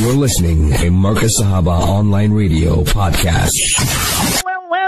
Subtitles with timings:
[0.00, 4.33] You're listening to Markaz Sahaba Online Radio Podcast.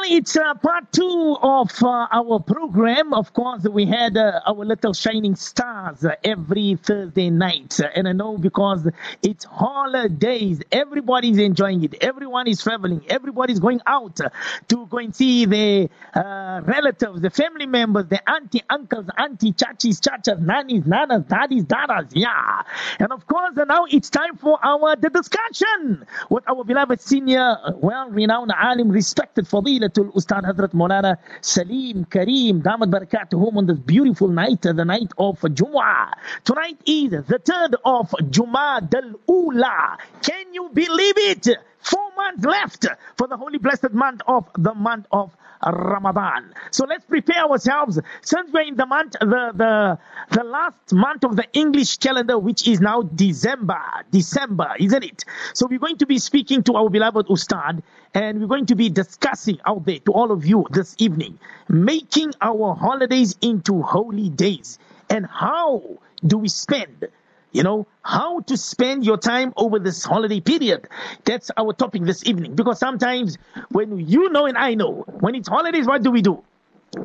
[0.08, 3.12] It's uh, part two of uh, our program.
[3.12, 7.80] Of course, we had uh, our little shining stars every Thursday night.
[7.94, 8.88] And I know because
[9.24, 11.96] it's holidays, everybody's enjoying it.
[12.00, 13.04] Everyone is traveling.
[13.08, 14.20] Everybody's going out
[14.68, 20.00] to go and see their uh, relatives, the family members, the auntie, uncles, auntie, chachis,
[20.00, 22.12] chachas, nannies, nanas, daddies, dadas.
[22.14, 22.62] Yeah.
[23.00, 28.52] And of course, now it's time for our the discussion with our beloved senior, well-renowned
[28.56, 29.48] alim, respected
[29.96, 35.10] Fadilatul Ustad Hazrat Maulana Salim Kareem Damat Barakatuhum on this beautiful night, uh, the night
[35.18, 36.12] of Jumu'ah.
[36.44, 38.90] Tonight is the third of Jum'ah
[39.28, 39.98] Ula.
[40.22, 41.48] Can you believe it?
[41.86, 42.86] Four months left
[43.16, 46.52] for the holy blessed month of the month of Ramadan.
[46.72, 48.00] So let's prepare ourselves.
[48.22, 49.98] Since we're in the month, the, the,
[50.36, 55.24] the last month of the English calendar, which is now December, December, isn't it?
[55.54, 57.84] So we're going to be speaking to our beloved Ustad
[58.14, 62.32] and we're going to be discussing out there to all of you this evening, making
[62.40, 67.08] our holidays into holy days and how do we spend
[67.56, 70.86] you know, how to spend your time over this holiday period.
[71.24, 72.54] That's our topic this evening.
[72.54, 73.38] Because sometimes
[73.70, 76.44] when you know and I know, when it's holidays, what do we do?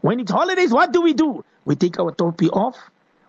[0.01, 1.45] When it's holidays, what do we do?
[1.63, 2.77] We take our topi off,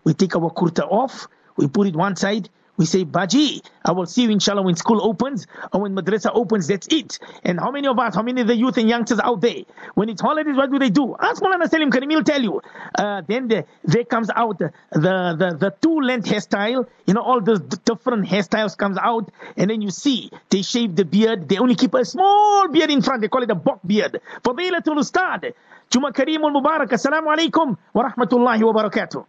[0.03, 2.49] we take our kurta off, we put it one side,
[2.83, 6.67] we say, Baji, I will see you inshallah when school opens or when madrasa opens,
[6.67, 7.21] that's it.
[7.45, 9.63] And how many of us, how many of the youth and youngsters out there,
[9.95, 11.15] when it's holidays, what do they do?
[11.17, 12.61] Ask Mulana Salim Karim, he'll tell you.
[12.97, 17.61] Uh, then the, there comes out the, the, the two-length hairstyle, you know, all the
[17.85, 21.95] different hairstyles comes out, and then you see, they shave the beard, they only keep
[21.95, 24.21] a small beard in front, they call it a bock beard.
[24.43, 25.55] Fadilatul Ustad,
[25.89, 29.25] Juma Kareemul Mubarak, Assalamu alaikum wa rahmatullahi wa barakatuh.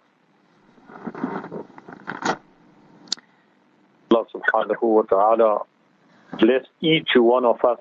[4.14, 5.58] Allah subhanahu wa ta'ala
[6.40, 7.80] bless each one of us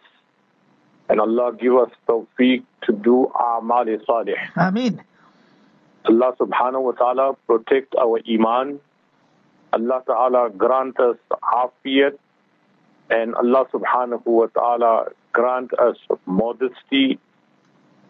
[1.11, 4.36] and Allah give us tawfiq to do a'mal salih.
[4.56, 5.02] Ameen.
[6.06, 8.80] Allah subhanahu wa ta'ala protect our iman.
[9.74, 12.17] Allah ta'ala grant us afiyat
[13.11, 17.18] and Allah subhanahu wa ta'ala grant us modesty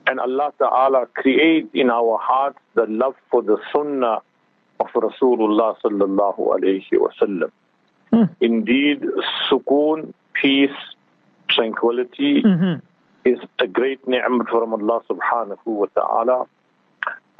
[0.07, 4.19] and Allah ta'ala create in our hearts the love for the sunnah
[4.79, 7.51] of Rasulullah sallallahu alayhi wa sallam.
[8.13, 8.25] Hmm.
[8.41, 9.05] Indeed,
[9.49, 10.79] sukoon, peace,
[11.49, 12.83] tranquility Mhm.
[13.25, 16.47] is a great ni'mat from Allah subhanahu wa ta'ala.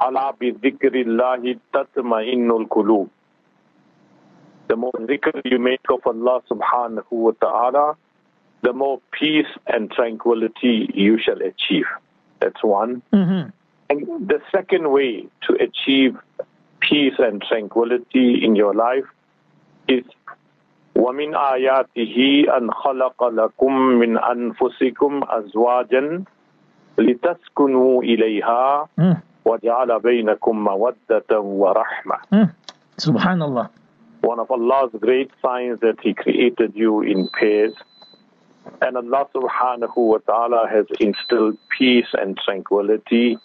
[0.01, 3.09] Ala bi dhikrillahi tatma'innul qulub.
[4.67, 7.95] The more dhikr you make of Allah subhanahu wa ta'ala,
[8.61, 11.87] the more peace and tranquility you shall achieve.
[12.39, 13.01] That's one.
[13.13, 13.51] Mhm.
[13.89, 16.17] And the second way to achieve
[16.79, 19.05] peace and tranquility in your life
[19.87, 20.03] is
[20.95, 22.15] وَمِنْ آيَاتِهِ
[22.57, 26.23] أَنْ خَلَقَ لَكُم مِّنْ أَنفُسِكُمْ أَزْوَاجًا
[26.97, 29.15] لِتَسْكُنُوا إِلَيْهَا Mm.
[29.45, 32.49] وَجَعَلَ بَيْنَكُم مَّوَدَّةً وَرَحْمَةً Mm.
[32.97, 33.69] Subhanallah.
[34.21, 37.73] One of Allah's great signs that He created you in pairs.
[38.81, 43.37] And Allah subhanahu wa ta'ala has instilled peace and tranquility.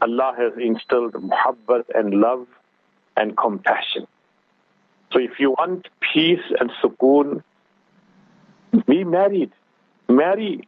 [0.00, 2.46] Allah has instilled muhabbat and love
[3.16, 4.06] and compassion.
[5.14, 7.42] So if you want peace and sukoon,
[8.86, 9.52] be married.
[10.08, 10.66] Marry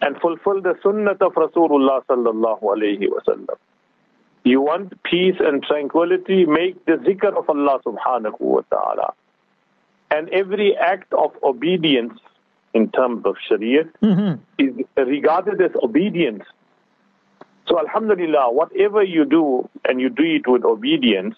[0.00, 3.56] and fulfill the sunnah of Rasulullah sallallahu alayhi wa sallam.
[4.44, 9.14] You want peace and tranquility, make the zikr of Allah subhanahu wa ta'ala.
[10.12, 12.20] And every act of obedience
[12.72, 14.38] in terms of Shariah Mhm.
[14.58, 16.44] is regarded as obedience.
[17.66, 21.36] So Alhamdulillah, whatever you do and you do it with obedience,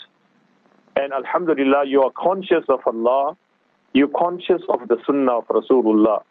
[0.96, 3.36] and Alhamdulillah, you are conscious of Allah,
[3.92, 6.22] you're conscious of the Sunnah of Rasulullah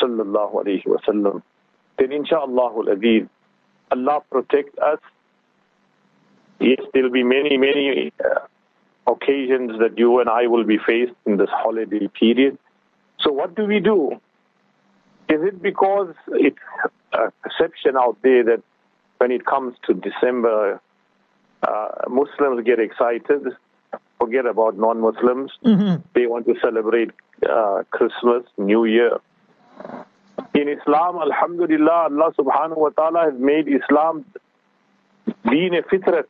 [0.00, 1.42] sallallahu alayhi wa sallam,
[1.98, 3.28] then inshaAllah
[3.90, 4.98] Allah protect us.
[6.60, 8.40] Yes, there will be many, many uh,
[9.10, 12.58] occasions that you and I will be faced in this holiday period.
[13.20, 14.12] So what do we do?
[15.28, 16.58] Is it because it's
[17.12, 18.62] a perception out there that
[19.18, 20.80] when it comes to December,
[21.62, 23.46] uh, Muslims get excited,
[24.20, 25.50] forget about non-Muslims.
[25.64, 26.02] Mhm.
[26.14, 27.10] They want to celebrate
[27.48, 29.18] uh, Christmas, New Year.
[30.54, 34.24] In Islam, Alhamdulillah, Allah subhanahu wa ta'ala has made Islam
[35.48, 36.28] deen fitrat,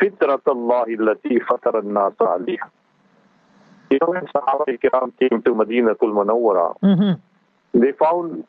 [0.00, 2.68] fitrat Allah allati fatara an-nas alayha.
[3.90, 7.18] You know, when Sahaba Ikram came to Madinatul Munawwara, Mhm.
[7.74, 8.44] they found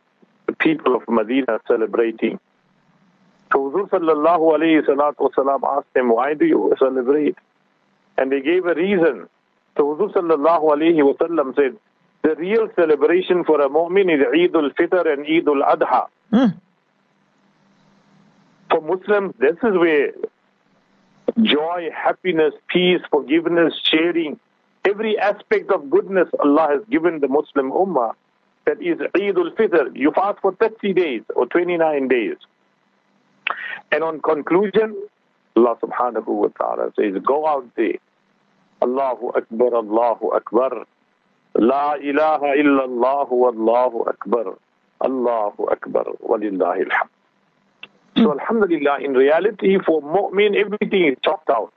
[0.47, 2.39] the people of Medina celebrating.
[3.53, 7.38] So Huzur sallallahu alayhi salatu wasalam asked them, why do you celebrate?
[8.18, 9.28] And they gave a reason.
[9.78, 11.78] So Huzur sallallahu alayhi wasallam said,
[12.24, 16.08] The real celebration for a mu'min is Eid al-Fitr and Eid al-Adha.
[16.31, 16.58] Mm.
[18.69, 20.12] For Muslims, this is where
[21.42, 24.40] joy, happiness, peace, forgiveness, sharing,
[24.86, 28.13] every aspect of goodness Allah has given the Muslim Ummah.
[28.66, 29.96] That is Eid al-Fitr.
[29.96, 32.36] You fast for 30 days or 29 days.
[33.92, 34.96] And on conclusion,
[35.56, 37.98] Allah subhanahu wa ta'ala says, go out there.
[38.81, 40.86] Allahu Akbar, Allahu Akbar.
[41.56, 44.57] La ilaha illallah wallahu Akbar.
[45.01, 46.06] Allahu Akbar.
[46.24, 47.09] Walillahi alhamd.
[48.18, 51.74] So Alhamdulillah, in reality, for mu'min, everything is chopped out.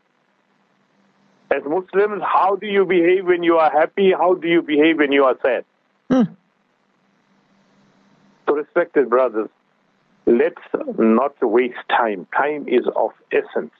[1.51, 4.13] As Muslims, how do you behave when you are happy?
[4.13, 5.65] How do you behave when you are sad?
[6.11, 6.37] Mm.
[8.47, 9.49] So respected brothers,
[10.27, 10.63] let's
[10.99, 12.27] not waste time.
[12.37, 13.73] Time is of essence.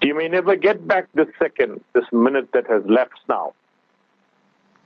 [0.00, 3.52] You may never get back this second, this minute that has lapsed now.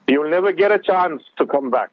[0.08, 1.90] You'll never get a chance to come back.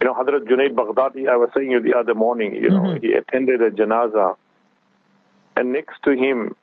[0.00, 3.02] You know, Hadrat Junaid Baghdadi, I was saying you the other morning, you know, Mhm.
[3.02, 4.36] he attended a janaza,
[5.56, 6.56] and next to him,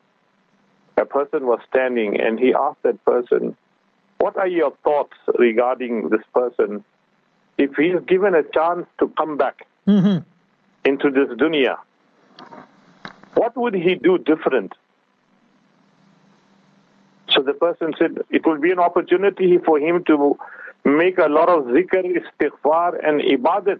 [0.98, 3.56] a person was standing, and he asked that person,
[4.20, 6.84] What are your thoughts regarding this person
[7.60, 10.26] if he is given a chance to come back Mhm.
[10.86, 11.78] into this dunya?
[13.36, 14.74] What would he do different?
[17.30, 20.38] So the person said it will be an opportunity for him to
[20.86, 23.80] make a lot of zikr, istighfar, and ibadat.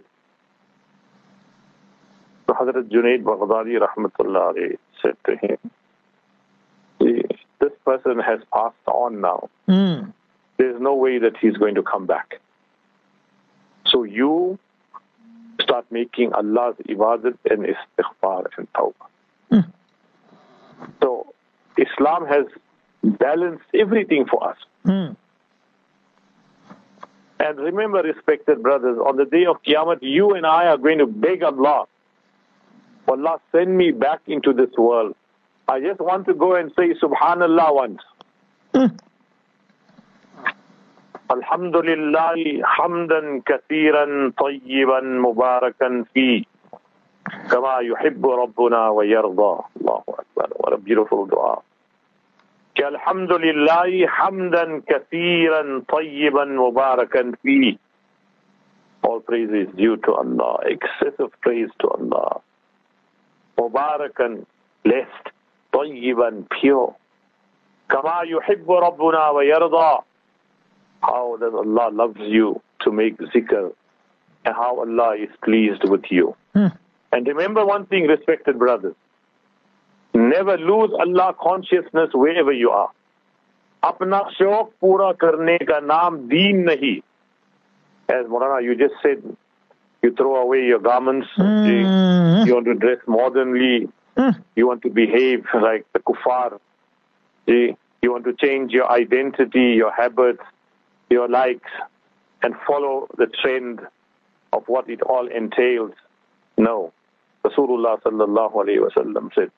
[2.46, 5.58] So Hazrat Junaid Baghdadi rahmatullah said to him,
[7.60, 9.48] this person has passed on now.
[9.68, 10.12] Mm.
[10.56, 12.40] There's no way that he's going to come back.
[13.86, 14.58] So you
[15.68, 19.08] start making Allah's ibadat and istighfar and tawbah.
[19.52, 19.72] Mm.
[21.02, 21.34] So
[21.76, 22.46] Islam has
[23.02, 24.56] balanced everything for us.
[24.86, 25.16] Mm.
[27.40, 31.06] And remember, respected brothers, on the day of Qiyamah, you and I are going to
[31.06, 31.86] beg Allah,
[33.06, 35.14] Allah, send me back into this world.
[35.68, 38.00] I just want to go and say Subhanallah once.
[38.74, 38.98] Mm.
[41.28, 46.44] الحمد لله حمدا كثيرا طيبا مباركا فيه.
[47.50, 49.54] كما يحب ربنا ويرضى.
[49.76, 50.74] الله أكبر.
[50.74, 51.60] a beautiful dua
[52.78, 57.76] الحمد لله حمدا كثيرا طيبا مباركا فيه.
[59.06, 60.58] All praise is due to Allah.
[60.64, 62.40] Excessive praise to Allah.
[63.60, 64.42] مباركا
[64.88, 65.26] blessed
[65.72, 66.92] طيبا pure.
[67.90, 70.07] كما يحب ربنا ويرضى.
[71.01, 73.73] how that Allah loves you to make zikr
[74.45, 76.35] and how Allah is pleased with you.
[76.55, 76.77] Mm.
[77.11, 78.95] And remember one thing, respected brothers.
[80.13, 82.89] Never lose Allah consciousness wherever you are.
[83.83, 87.01] अपना शौक पूरा करने का नाम दीन नहीं.
[88.09, 89.21] As Morana, you just said,
[90.01, 92.45] you throw away your garments, Mm.
[92.47, 94.35] you want to dress modernly, Mm.
[94.55, 96.59] you want to behave like the kuffar,
[97.45, 100.43] See, you want to change your identity, your habits,
[101.10, 101.70] your likes,
[102.42, 103.80] and follow the trend
[104.52, 105.92] of what it all entails.
[106.56, 106.92] No.
[107.44, 109.50] Rasulullah sallallahu alayhi wasallam said,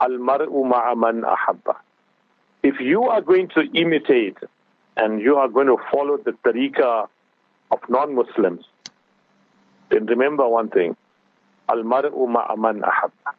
[0.00, 1.76] Al-mar'u ma'a man ahabba.
[2.62, 4.38] If you are going to imitate
[4.96, 7.08] and you are going to follow the tariqah
[7.70, 8.64] of non-Muslims,
[9.90, 10.96] then remember one thing.
[11.68, 13.34] Al-mar'u ma'a man ahabba.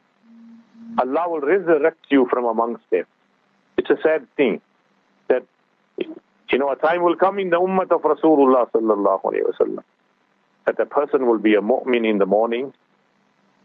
[1.00, 3.06] Allah will resurrect you from amongst them.
[3.78, 4.62] It's a sad thing
[5.28, 5.44] that
[6.52, 9.84] you know a time will come in the ummah of Rasulullah sallallahu alaihi wasallam
[10.66, 12.74] that a person will be a mu'min in the morning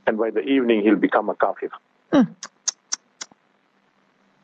[0.07, 1.71] and by the evening he'll become a kafir.
[2.13, 2.35] Mm.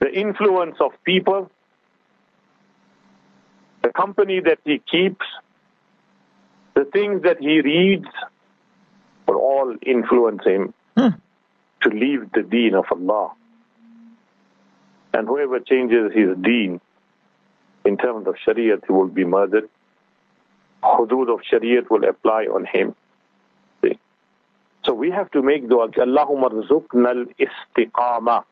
[0.00, 1.50] The influence of people,
[3.82, 5.24] the company that he keeps,
[6.74, 8.06] the things that he reads
[9.26, 11.20] will all influence him Mm.
[11.82, 13.32] to leave the deen of Allah.
[15.12, 16.80] And whoever changes his deen
[17.86, 19.68] in terms of Shariat, he will be murdered.
[20.82, 22.94] Hudud of Shariat will apply on him.
[23.82, 23.98] See?
[24.84, 28.44] So we have to make dua, Allahumma rizukna al-istiqama.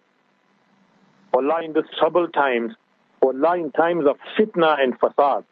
[1.34, 2.74] Allah in these troubled times,
[3.22, 5.44] Allah in times of fitna and fasad,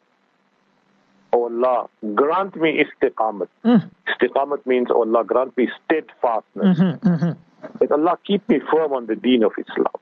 [1.35, 3.49] Oh Allah, grant me istiqamat.
[3.65, 3.91] Mm.
[4.07, 6.79] Istiqamat means, oh Allah, grant me steadfastness.
[6.79, 7.01] Mhm.
[7.01, 7.37] Mhm.
[7.91, 9.97] Allah keep me firm on the deen of Islam.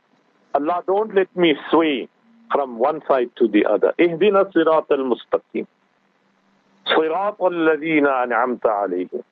[0.54, 2.08] Allah don't let me sway
[2.51, 3.93] from one side to the other.
[3.99, 5.65] اهدنا الصراط المستقيم.
[6.85, 9.23] صراط الذين أنعمت عليهم.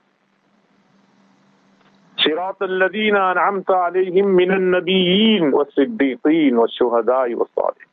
[2.18, 7.88] صراط الذين أنعمت عليهم من النبيين والصديقين والشهداء والصالحين.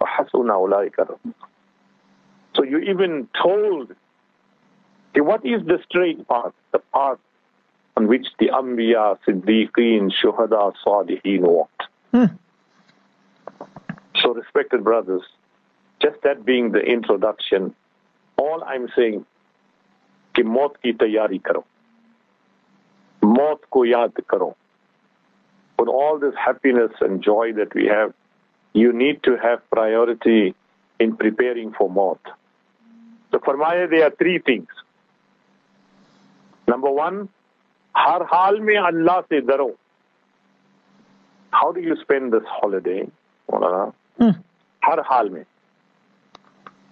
[0.00, 1.48] وحسن أولئك رفيقا.
[2.54, 3.90] So you even told,
[5.10, 6.52] okay, what is the straight path?
[6.72, 7.18] The path
[7.96, 11.82] on which the Anbiya, Siddiqeen, Shuhada, Salihin walked.
[12.12, 12.26] Hmm.
[14.28, 15.22] So respected brothers,
[16.00, 17.74] just that being the introduction,
[18.38, 19.24] all I'm saying,
[20.36, 21.64] कि मौत की तैयारी करो
[23.24, 24.54] मौत को याद करो
[25.78, 28.12] with all this happiness and joy that we have,
[28.72, 30.54] you need to have priority
[31.00, 32.20] in preparing for maut.
[33.32, 34.68] So फरमाया there are three things.
[36.68, 37.28] Number one,
[37.96, 39.74] हर हाल में अल्लाह से डरो.
[41.52, 43.10] How do you spend this holiday?
[44.20, 44.32] Maulana?
[44.32, 44.42] Hmm.
[44.84, 45.44] हर हाल में.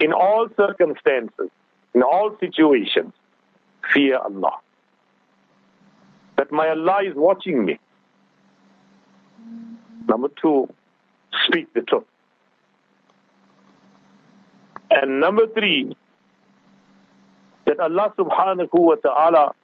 [0.00, 1.50] In all circumstances,
[1.94, 3.12] in all situations,
[3.94, 4.58] fear Allah.
[6.36, 7.78] That my Allah is watching me.
[10.08, 10.68] Number two,
[11.46, 12.04] speak the truth.
[14.90, 15.96] And number three,
[17.66, 19.54] that Allah subhanahu wa ta'ala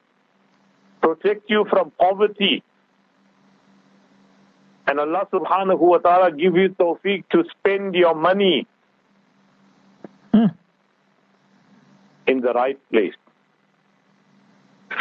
[1.03, 2.63] protect you from poverty.
[4.87, 8.67] And Allah subhanahu wa ta'ala give you tawfiq to spend your money
[10.33, 10.47] Hmm.
[12.27, 13.15] in the right place.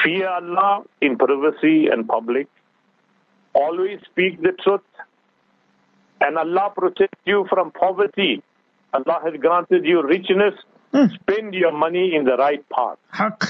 [0.04, 2.48] Fear Allah in privacy and public.
[3.54, 4.82] Always speak the truth.
[6.22, 8.44] And Allah protect you from poverty.
[8.94, 10.54] Allah has granted you richness.
[10.94, 11.06] Hmm.
[11.22, 12.98] Spend your money in the right path.
[13.12, 13.44] حق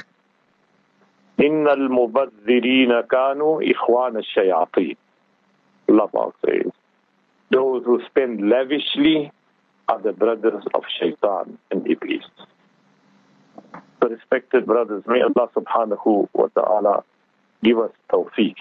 [1.39, 4.97] إن المبذرين كانوا إخوان الشياطين.
[5.88, 6.72] Allah Ta'ala says,
[7.50, 9.30] those who spend lavishly
[9.88, 12.24] are the brothers of shaitan and iblis.
[14.00, 17.04] Respected brothers, may Allah subhanahu wa ta'ala
[17.62, 18.54] give us tawfiq.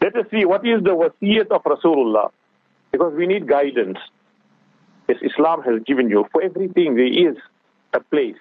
[0.00, 2.30] Let us see what is the wasiyat of Rasulullah
[2.92, 3.98] because we need guidance.
[5.08, 7.36] Yes, Islam has given you for everything there is
[7.94, 8.36] a place.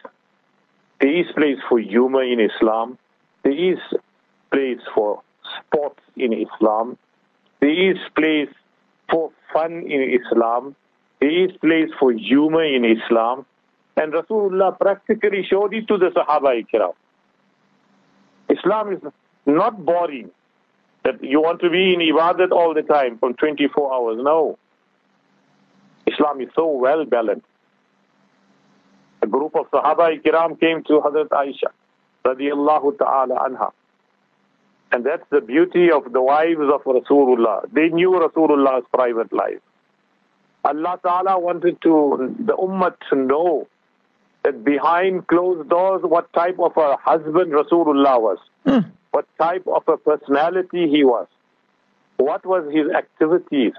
[1.00, 2.98] There is place for humor in Islam.
[3.44, 3.80] There is
[4.52, 5.22] place for
[5.60, 6.98] sports in Islam.
[7.60, 8.50] There is place
[9.10, 10.76] for fun in Islam.
[11.20, 13.46] There is place for humor in Islam.
[13.96, 16.94] And Rasulullah practically showed it to the Sahaba Ikram.
[18.50, 19.00] Islam is
[19.46, 20.30] not boring.
[21.04, 24.18] That you want to be in ibadat all the time from 24 hours.
[24.22, 24.58] No.
[26.06, 27.46] Islam is so well balanced.
[29.22, 31.72] A group of Sahaba Kiram came to Hazrat Aisha
[32.26, 33.72] radiallahu ta'ala anha.
[34.92, 37.70] And that's the beauty of the wives of Rasulullah.
[37.72, 39.60] They knew Rasulullah's private life.
[40.64, 43.68] Allah Ta'ala wanted to the ummah to know
[44.44, 48.80] that behind closed doors what type of a husband Rasulullah was, Hmm.
[49.12, 51.28] what type of a personality he was,
[52.18, 53.74] what was his activities,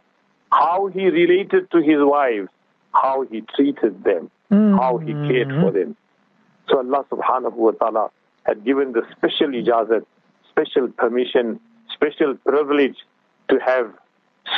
[0.53, 2.49] how he related to his wives,
[2.93, 5.97] how he treated them, how he cared for them.
[6.69, 8.11] So Allah subhanahu wa ta'ala
[8.45, 10.05] had given the special ijazat,
[10.59, 11.61] special permission,
[11.95, 12.97] special privilege
[13.49, 13.93] to have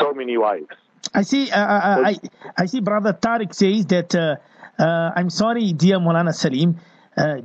[0.00, 0.66] so many wives.
[1.14, 1.50] I see.
[1.50, 2.16] Uh, uh, I
[2.57, 2.80] I see.
[2.80, 4.14] Brother Tariq says that.
[4.14, 4.37] Uh,
[4.78, 6.76] uh, I'm sorry, dear Molana Salim.
[7.16, 7.40] Uh,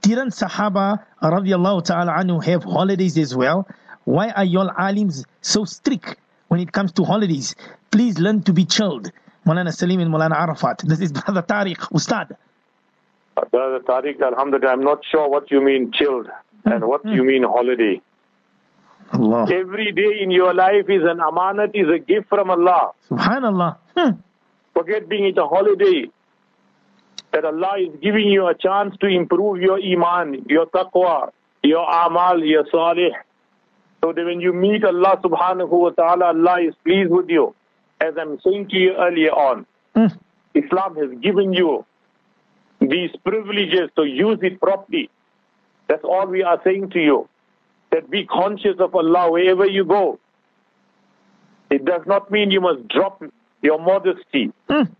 [0.00, 3.68] didn't Sahaba radiallahu ta'ala anhu have holidays as well?
[4.04, 6.16] Why are y'all alims so strict
[6.48, 7.54] when it comes to holidays?
[7.90, 9.12] Please learn to be chilled.
[9.46, 10.82] Molana Salim and Molana Arafat.
[10.86, 12.36] This is Brother Tariq, Ustad.
[13.36, 16.28] Uh, Brother Tariq, Alhamdulillah, I'm not sure what you mean chilled
[16.64, 18.00] and what do you mean holiday.
[19.12, 19.46] Allah.
[19.52, 22.92] Every day in your life is an amanat, is a gift from Allah.
[23.10, 23.76] Subhanallah.
[23.96, 24.10] Hmm.
[24.74, 26.10] Forget being it a holiday.
[27.32, 31.30] That Allah is giving you a chance to improve your iman, your taqwa,
[31.62, 33.10] your amal, your salih.
[34.02, 37.54] So that when you meet Allah subhanahu wa ta'ala, Allah is pleased with you.
[38.00, 40.06] As I'm saying to you earlier on, Hmm.
[40.54, 41.84] Islam has given you
[42.80, 45.10] these privileges to use it properly.
[45.90, 47.28] That's all we are saying to you.
[47.90, 50.20] That be conscious of Allah wherever you go.
[51.68, 53.20] It does not mean you must drop
[53.60, 54.52] your modesty.
[54.68, 54.94] Mm.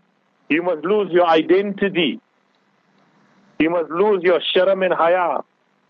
[0.49, 2.19] You must lose your identity.
[3.57, 5.43] You must lose your sharam and haya.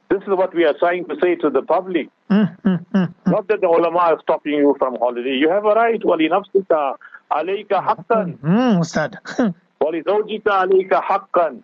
[0.09, 2.09] This is what we are trying to say to the public.
[2.29, 5.35] Mm, mm, not that the ulama are stopping you from holiday.
[5.35, 6.05] You have a right.
[6.05, 6.97] Wali nafsika
[7.31, 8.37] alayka haqqan.
[8.39, 9.17] Hmm, Ustad.
[9.81, 11.63] Wali zawjika alayka haqqan.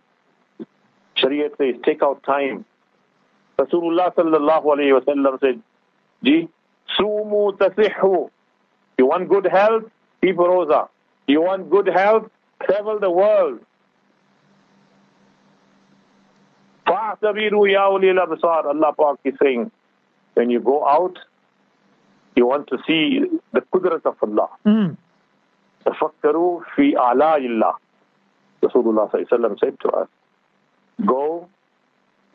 [1.18, 2.66] Shariat says take out time
[3.60, 5.62] रसूलुल्लाह सल्लल्लाहु अलैहि وسلم said,
[6.24, 6.48] ji
[6.98, 8.30] sumu tasihhu.
[8.98, 9.84] You want good health?
[10.22, 10.90] Keep roza.
[11.28, 12.30] You want good health?
[12.66, 13.60] Travel the world.
[16.86, 18.66] Fa'tabiru ya ulil absar.
[18.66, 19.72] Allah Pak is saying,
[20.34, 21.18] when you go out,
[22.36, 23.22] you want to see
[23.54, 24.50] the qudrat of Allah.
[24.66, 24.98] Mm.
[25.86, 26.64] Tafakkaru
[28.64, 30.08] صلى الله عليه وسلم said to us,
[31.06, 31.48] go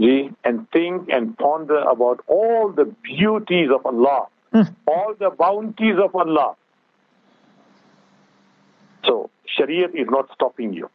[0.02, 4.74] and think and ponder about all the beauties of Allah, mm.
[4.86, 6.56] all the bounties of Allah.
[9.04, 10.90] So, Shariat is not stopping you.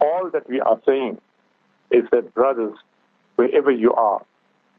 [0.00, 1.20] All that we are saying
[1.90, 2.74] is that, brothers,
[3.36, 4.22] wherever you are,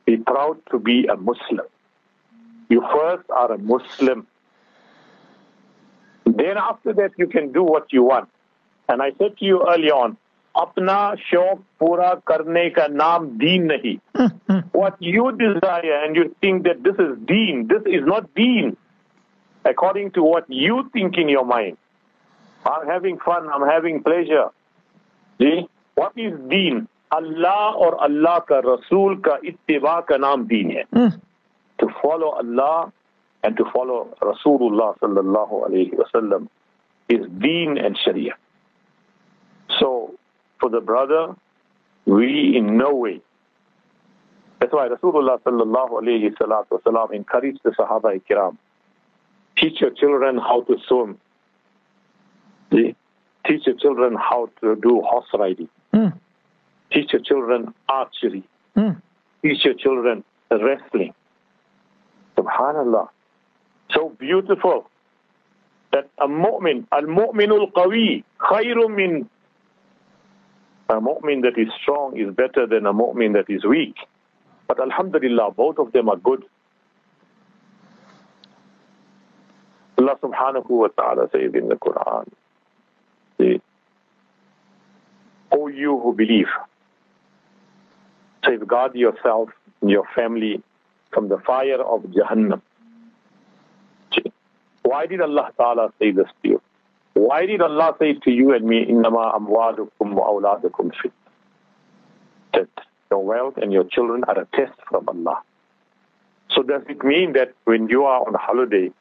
[0.05, 1.65] be proud to be a Muslim.
[2.69, 4.27] You first are a Muslim.
[6.25, 8.29] Then after that, you can do what you want.
[8.87, 10.17] And I said to you earlier on,
[10.56, 10.98] अपना
[11.28, 13.96] शौक पूरा करने का नाम दीन नहीं
[14.80, 18.76] what you desire and you think that this is deen this is not deen
[19.72, 21.76] according to what you think in your mind
[22.72, 24.46] i'm having fun i'm having pleasure
[25.40, 25.68] see
[26.00, 31.10] what is deen Allah or Allah ka Rasul ka ittiba ka naam deen hai
[31.82, 32.92] to follow Allah
[33.42, 33.98] and to follow
[34.30, 36.48] Rasulullah sallallahu alayhi wasallam
[37.08, 38.34] is deen and sharia
[39.78, 39.92] so
[40.59, 41.35] for the brother,
[42.05, 43.21] we in no way.
[44.59, 48.57] That's why Rasulullah sallallahu alayhi salatu wasalam encouraged the Sahaba ikram.
[49.55, 51.17] Teach your children how to swim.
[52.71, 55.69] Teach your children how to do horse riding.
[55.93, 56.13] Mm.
[56.91, 58.43] Teach your children archery.
[58.75, 59.01] Mm.
[59.41, 61.13] Teach your children wrestling.
[62.37, 63.09] Subhanallah.
[63.91, 64.89] So beautiful
[65.91, 69.29] that a mu'min, al-mu'minul qawi, khayrun min
[70.89, 73.95] a mu'min that is strong is better than a mu'min that is weak.
[74.67, 76.43] But alhamdulillah, both of them are good.
[79.97, 82.31] Allah subhanahu wa ta'ala says in the Quran,
[85.51, 86.47] O you who believe,
[88.45, 89.49] safeguard yourself
[89.81, 90.61] and your family
[91.11, 92.61] from the fire of Jahannam.
[94.83, 96.61] Why did Allah Ta'ala say this to you?
[97.19, 100.55] Why did Allah say to you and me, Innama amwadukum wa
[101.01, 101.11] fit?
[102.53, 102.69] That
[103.11, 105.41] your wealth and your children are a test from Allah.
[106.51, 108.91] So does it mean that when you are on holiday,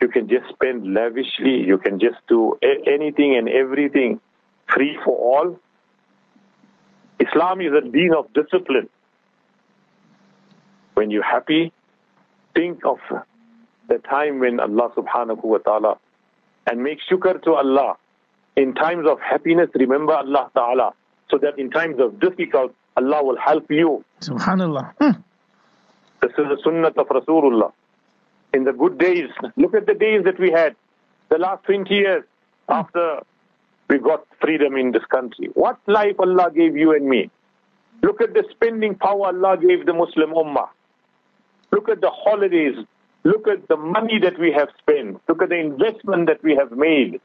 [0.00, 4.20] you can just spend lavishly, you can just do anything and everything
[4.74, 5.60] free for all?
[7.20, 8.88] Islam is a deen of discipline.
[10.94, 11.74] When you're happy,
[12.54, 13.00] think of
[13.90, 15.98] the time when Allah subhanahu wa ta'ala
[16.70, 17.96] and make shukr to Allah.
[18.56, 20.92] In times of happiness, remember Allah Ta'ala,
[21.30, 24.04] so that in times of difficult, Allah will help you.
[24.20, 24.92] Subhanallah.
[25.00, 25.20] Hmm.
[26.22, 27.72] This is the sunnah of Rasulullah.
[28.54, 30.74] In the good days, look at the days that we had,
[31.28, 32.24] the last 20 years
[32.68, 33.20] after
[33.88, 35.50] we got freedom in this country.
[35.54, 37.30] What life Allah gave you and me.
[38.02, 40.68] Look at the spending power Allah gave the Muslim Ummah.
[41.72, 42.76] Look at the holidays,
[43.26, 45.20] Look at the money that we have spent.
[45.26, 47.20] Look at the investment that we have made.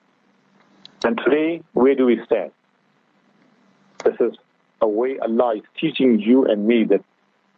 [1.05, 2.49] And today, where do we stand?
[4.03, 4.33] This is
[4.81, 7.03] a way Allah is teaching you and me that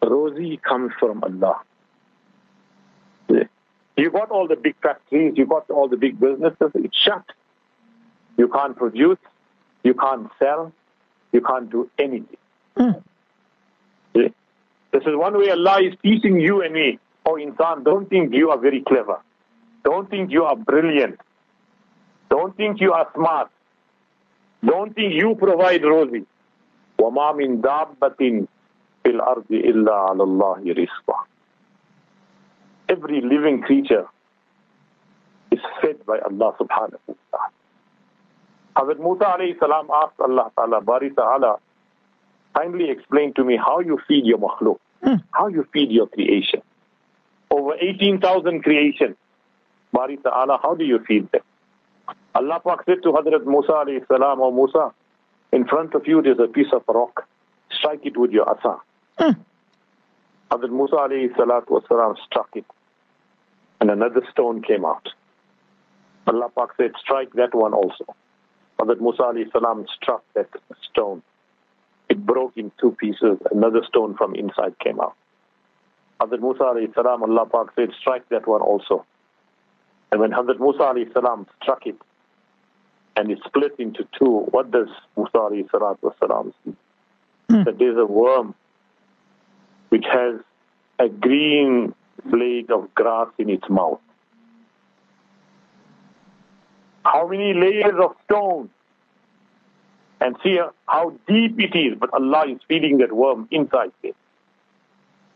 [0.01, 1.61] Rozi comes from Allah.
[3.95, 7.23] You got all the big factories, you got all the big businesses, it's shut.
[8.35, 9.19] You can't produce,
[9.85, 10.73] you can't sell,
[11.31, 12.37] you can't do anything.
[12.75, 13.01] Mm.
[14.13, 14.31] This
[14.91, 18.57] is one way Allah is teaching you and me Oh, insan, don't think you are
[18.57, 19.21] very clever.
[19.83, 21.19] Don't think you are brilliant.
[22.29, 23.49] Don't think you are smart.
[24.65, 26.25] Don't think you provide rozi.
[26.99, 28.47] وَمَا مِن دَابَّةٍ
[29.03, 31.19] فِي الْأَرْضِ إِلَّا عَلَى اللَّهِ رِزْقًا
[32.89, 34.05] Every living creature
[35.51, 37.49] is fed by Allah subhanahu wa ta'ala.
[38.75, 41.57] Hazrat Musa alayhi salam asked Allah ta'ala, Bari ta'ala,
[42.55, 45.21] kindly explain to me how you feed your makhluk, mm.
[45.31, 46.61] how you feed your creation
[47.53, 49.15] over 18,000 creations.
[49.91, 51.41] Bari Ta'ala, how do you feed them?
[52.33, 54.91] Allah Pak said to Hazrat Musa alayhi salam, O Musa,
[55.51, 57.27] in front of you there's a piece of rock.
[57.71, 58.77] Strike it with your asa.
[59.19, 59.37] Mm.
[60.49, 62.65] Hazrat Musa alayhi salatu wasalam struck it.
[63.79, 65.09] And another stone came out.
[66.25, 68.15] Allah Pak said, strike that one also.
[68.79, 70.49] Hazrat Musa alayhi salam struck that
[70.89, 71.21] stone.
[72.09, 73.37] It broke in two pieces.
[73.51, 75.15] Another stone from inside came out.
[76.25, 79.05] Hazrat Musa alayhi salam, Allah Pak said, strike that one also.
[80.11, 81.95] And when Hazrat Musa alayhi salam struck it,
[83.15, 85.69] and it split into two, what does Musa alayhi
[86.19, 86.73] salam see?
[87.49, 87.65] Mm.
[87.65, 88.55] That there's a worm
[89.89, 90.35] which has
[90.99, 91.93] a green
[92.25, 93.99] blade of grass in its mouth.
[97.05, 98.69] How many layers of stone?
[100.21, 100.57] And see
[100.87, 104.15] how deep it is, but Allah is feeding that worm inside it.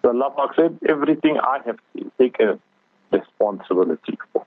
[0.02, 1.80] So Allah Pak said, everything I have
[2.18, 2.60] taken
[3.12, 4.46] responsibility for.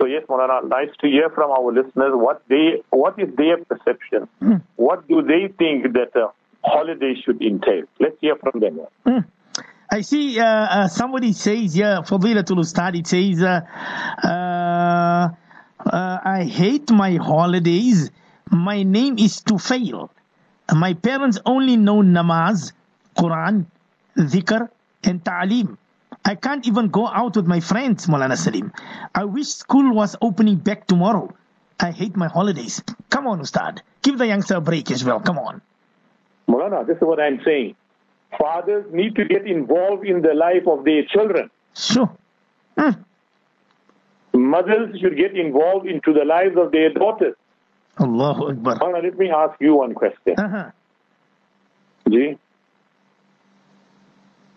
[0.00, 4.28] So yes, Maulana, nice to hear from our listeners what they, what is their perception?
[4.76, 6.28] What do they think that a
[6.64, 7.84] holiday should entail?
[8.00, 8.80] Let's hear from them.
[9.90, 13.60] I see uh, uh, somebody says here, Fadilatul Ustad, it says, uh,
[14.24, 15.28] uh,
[15.86, 18.10] uh, I hate my holidays.
[18.50, 20.10] My name is Tufail.
[20.74, 22.72] My parents only know namaz,
[23.16, 23.66] Quran,
[24.16, 24.68] dhikr,
[25.04, 25.76] and ta'aleem.
[26.24, 28.72] I can't even go out with my friends, Molana Salim.
[29.14, 31.34] I wish school was opening back tomorrow.
[31.80, 32.82] I hate my holidays.
[33.10, 33.82] Come on, Ustad.
[34.02, 35.20] Give the youngster a break as well.
[35.20, 35.60] Come on.
[36.48, 37.74] Maulana, this is what I'm saying.
[38.38, 41.50] Fathers need to get involved in the life of their children.
[41.74, 42.10] Sure.
[42.78, 42.90] Hmm.
[44.32, 47.34] Mothers should get involved into the lives of their daughters.
[48.00, 48.78] Allahu Akbar.
[48.78, 50.34] Maulana, let me ask you one question.
[50.38, 50.70] Uh-huh.
[52.08, 52.38] Ji?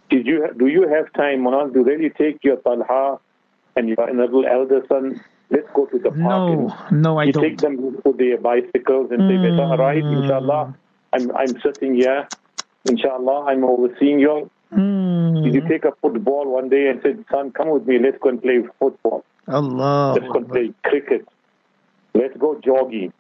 [0.10, 3.20] Did you ha- do you have time, Maulana, to really take your Talha
[3.76, 5.22] and your little elder son?
[5.50, 6.18] Let's go to the park.
[6.18, 7.44] No, and no, I you don't.
[7.44, 10.76] take them to their bicycles and say, Beta, all right, inshallah,
[11.14, 12.28] I'm, I'm sitting here.
[12.86, 14.50] Inshallah, I'm overseeing you.
[14.74, 15.44] Mm.
[15.44, 18.30] Did you take a football one day and said, son, come with me, let's go
[18.30, 19.24] and play football.
[19.48, 20.14] Allah.
[20.20, 21.26] Let's go and play cricket.
[22.14, 23.14] Let's go jogging.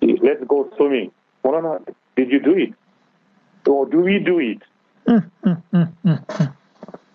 [0.00, 1.10] Let's go swimming.
[1.44, 1.84] Maulana,
[2.16, 2.74] did you do it?
[3.68, 4.62] Or do we do it?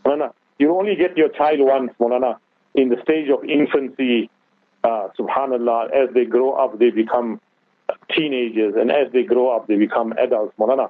[0.06, 2.38] Maulana, you only get your child once, Maulana,
[2.74, 4.30] in the stage of infancy.
[4.84, 7.42] Uh, subhanallah, as they grow up, they become
[8.12, 10.54] teenagers, and as they grow up, they become adults.
[10.60, 10.90] Maulana,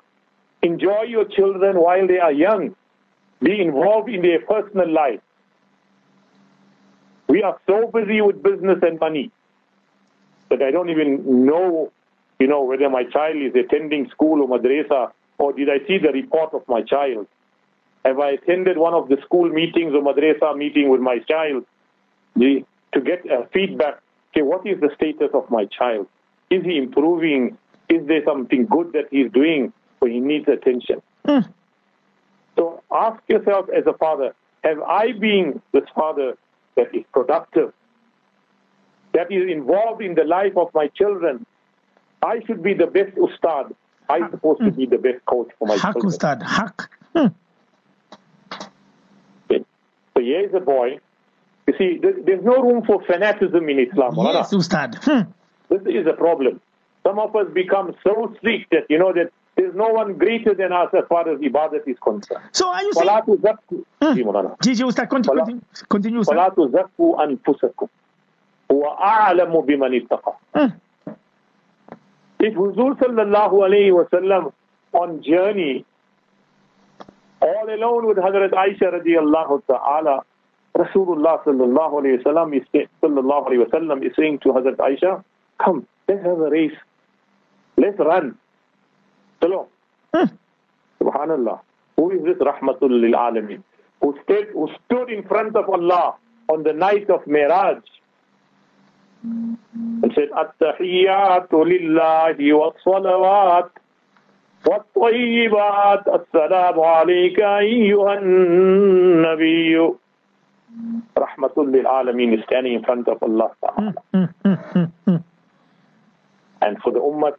[0.62, 2.75] enjoy your children while they are young.
[3.41, 5.21] Be involved in their personal life.
[7.27, 9.31] We are so busy with business and money
[10.49, 11.91] that I don't even know,
[12.39, 16.12] you know, whether my child is attending school or madrasa, or did I see the
[16.12, 17.28] report of my child?
[18.04, 21.65] Have I attended one of the school meetings or madrasa meeting with my child
[22.39, 24.02] to get a feedback?
[24.32, 26.08] Okay, what is the status of my child?
[26.50, 27.58] Is he improving?
[27.89, 29.74] Is there something good that he's doing?
[30.00, 31.02] So he needs attention.
[31.26, 31.39] Hmm.
[32.56, 36.38] So ask yourself as a father, have I been this father
[36.76, 37.74] that is productive,
[39.13, 41.45] that is involved in the life of my children?
[42.21, 43.74] I should be the best ustad.
[44.09, 46.07] I'm supposed to be the best coach for my Haq, children.
[46.07, 46.89] Ustad, haq.
[47.15, 47.27] Hmm.
[49.49, 50.99] So here's a boy.
[51.67, 54.15] You see, there's no room for fanaticism in Islam.
[54.17, 54.53] Yes.
[54.53, 54.95] Ustad.
[55.03, 55.21] Hmm.
[55.69, 56.61] This is a problem.
[57.03, 60.71] Some of us become so strict that, you know, that there's no one greater than
[60.71, 62.43] us as far as ibadat is concerned.
[62.51, 63.07] So are you saying...
[63.07, 64.85] Tuzakku, mm.
[64.85, 66.35] Ustad, continue, continue, Ustad.
[72.39, 74.52] If Huzur sallallahu alayhi wa sallam
[74.93, 75.86] on journey,
[77.41, 80.21] all alone with Hazrat Aisha radiallahu ta'ala,
[80.78, 82.63] Rasulullah sallallahu alayhi wa sallam is,
[83.02, 85.24] sallallahu alayhi wa sallam is saying to Hazrat Aisha,
[85.63, 86.76] come, let's have a race.
[87.78, 88.38] Let's run.
[89.41, 89.67] Chalo.
[90.13, 90.26] Hmm.
[91.02, 91.60] Subhanallah.
[91.98, 93.63] Who is this Rahmatul lil Alameen?
[94.02, 96.15] Who stood, who stood in front of Allah
[96.50, 97.82] on the night of Miraj
[100.38, 103.69] التحيات لله والصلوات
[104.67, 109.95] والطيبات السلام عليك أيها النبي
[111.85, 113.51] Alameen is standing in front of Allah.
[113.61, 115.15] Hmm, hmm, hmm, hmm.
[116.61, 117.33] And for the Ummah,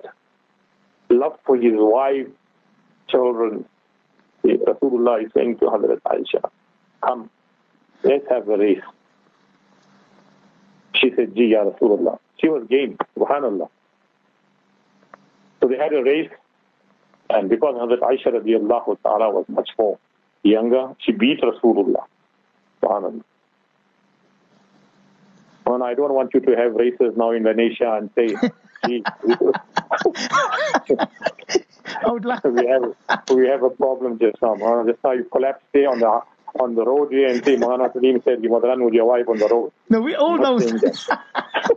[1.10, 2.28] love for his wife,
[3.08, 3.64] children,
[4.44, 6.48] Rasulullah is saying to Hazrat Aisha,
[7.04, 7.28] come,
[8.04, 8.80] let's have a race.
[10.96, 12.18] She said, Ji, Ya Rasulullah.
[12.40, 13.68] She was game, subhanallah.
[15.60, 16.30] So they had a race,
[17.30, 19.98] and because Hazrat Aisha radiallahu ta'ala was much more
[20.42, 22.04] younger, she beat Rasulullah.
[22.82, 23.22] Subhanallah.
[25.66, 28.36] Well, I don't want you to have races now in Lenasia and say,
[28.86, 29.02] gee,
[32.04, 32.44] I would like...
[32.58, 32.94] we have
[33.34, 34.84] we have a problem just now.
[34.86, 36.20] Just now you collapse there on the
[36.60, 39.28] on the road here and say Maulana Salim said you must run with your wife
[39.28, 39.72] on the road.
[39.90, 40.58] No, we all know...
[40.58, 41.18] that.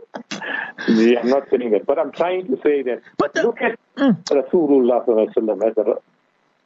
[0.88, 1.84] Yeah, I'm not saying that.
[1.86, 4.22] But I'm trying to say that But the- look at Mm.
[4.24, 5.84] Rasulullah sallallahu alaihi wasallam as a,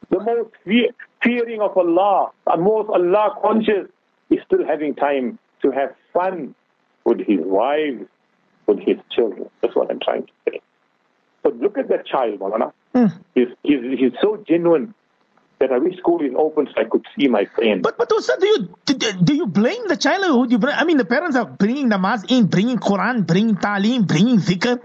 [0.09, 3.89] the most fe- fearing of Allah and most Allah conscious
[4.29, 6.55] is still having time to have fun
[7.03, 8.05] with his wives,
[8.67, 9.49] with his children.
[9.61, 10.61] That's what I'm trying to say.
[11.43, 12.71] So look at that child, Maulana.
[12.95, 13.07] Hmm.
[13.33, 14.93] He's, he's, he's so genuine
[15.59, 17.81] that I wish school is open so I could see my friend.
[17.81, 20.51] But but also, do you do, do you blame the child?
[20.51, 24.79] You I mean, the parents are bringing namaz in, bringing Quran, bringing talim, bringing zikr.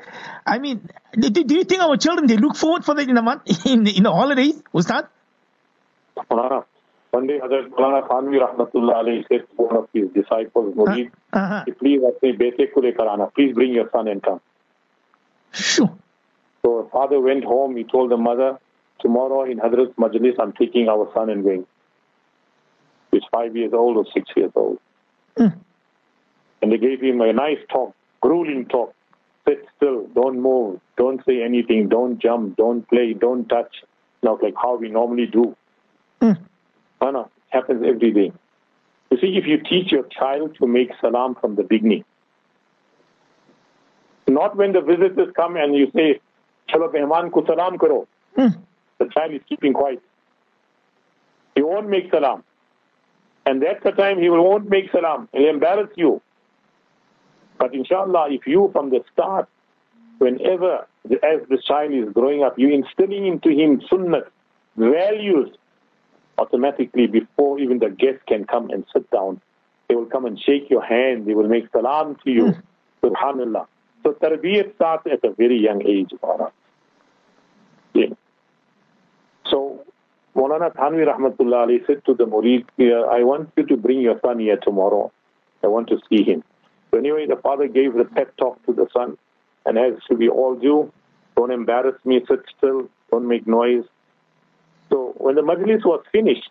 [0.47, 3.23] I mean, do, do you think our children they look forward for that in the
[3.23, 5.09] month in the, in the holidays, Ustad?
[6.31, 6.65] Maulana,
[7.13, 11.65] One day, Hazrat Maulana Thanvi Rahmatullah said to one of his disciples, Murid, Uh-huh.
[11.79, 13.33] please apne bete ko lekar aana.
[13.35, 14.41] Please bring your son and come.
[15.53, 15.91] Sure.
[16.63, 17.77] So father went home.
[17.77, 18.59] He told the mother,
[19.01, 21.67] tomorrow in Hazrat's Majlis, I'm taking our son and going.
[23.11, 24.79] He's five years old or six years old.
[25.37, 25.57] Mm.
[26.63, 28.95] And they gave him a nice talk, grueling talk.
[29.49, 33.83] Sit still, don't move, don't say anything, don't jump, don't play, don't touch.
[34.23, 35.57] Not like how we normally do.
[36.21, 36.39] Mm.
[37.01, 38.33] No, no, it happens every day.
[39.11, 42.05] You see, if you teach your child to make salam from the beginning,
[44.29, 46.21] not when the visitors come and you say,
[46.69, 48.07] Chalo mehman ko salam karo.
[48.37, 48.57] Mm.
[49.11, 50.03] The child is keeping quiet.
[51.55, 52.45] He won't make salam.
[53.47, 55.29] And that's the time he won't make salam.
[55.33, 56.23] He'll embarrass you.
[57.59, 59.49] But inshallah, if you from the start,
[60.19, 64.23] whenever, as the child is growing up, you instilling into him sunnah,
[64.77, 65.51] values,
[66.39, 69.41] automatically before even the guest can come and sit down,
[69.89, 72.53] they will come and shake your hand, they will make salam to you.
[72.53, 72.61] Hmm.
[73.07, 73.67] Subhanallah.
[74.03, 76.53] So tarbiyat starts at a very young age, Farah.
[77.93, 78.07] Yeah.
[79.51, 79.85] So
[80.41, 82.65] Maulana Thanvi Rahmatullah Ali said to the Murid,
[83.13, 85.13] I want you to bring your son here tomorrow.
[85.63, 86.43] I want to see him.
[86.91, 89.19] So anyway, the father gave the pep talk to the son,
[89.67, 90.91] and as we all do,
[91.37, 93.85] don't embarrass me, sit still, don't make noise.
[94.89, 96.51] So when the majlis was finished,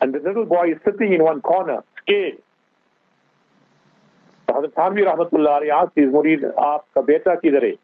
[0.00, 2.38] and the little boy is sitting in one corner, scared.
[4.48, 7.78] Hazrat Thanvi Rahmatullah Ali asked his Murid, Aapka beta kidhar hai?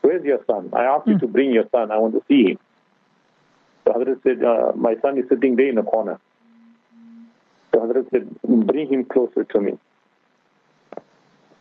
[0.00, 0.70] Where's your son?
[0.72, 1.20] I asked you hmm.
[1.20, 1.90] to bring your son.
[1.90, 2.58] I want to see him.
[3.88, 6.20] So Hazrat said, uh, my son is sitting there in the corner.
[7.72, 8.28] So Hazrat said,
[8.66, 9.78] bring him closer to me.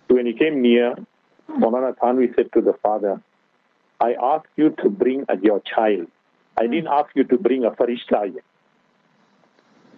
[0.08, 0.96] So when he came near,
[1.50, 3.22] Maulana Thanvi said to the father,
[4.02, 6.08] I asked you to bring a, your child.
[6.58, 8.34] I didn't ask you to bring a farishta.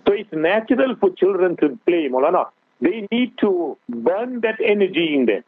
[0.08, 2.50] So it's natural for children to play, Maulana.
[2.80, 5.44] They need to burn that energy in them.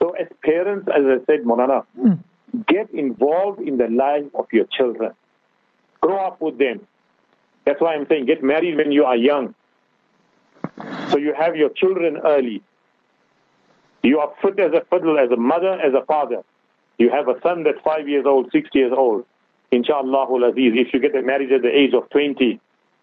[0.00, 2.20] So as parents, as I said, Maulana, Mm.
[2.66, 5.12] Get involved in the life of your children.
[6.00, 6.86] Grow up with them.
[7.64, 9.54] That's why I'm saying get married when you are young.
[11.10, 12.62] So you have your children early.
[14.02, 16.42] You are fit as a fiddle, as a mother, as a father.
[16.98, 19.24] You have a son that's five years old, six years old.
[19.72, 22.60] Inshallah Aziz, if you get married at the age of 20,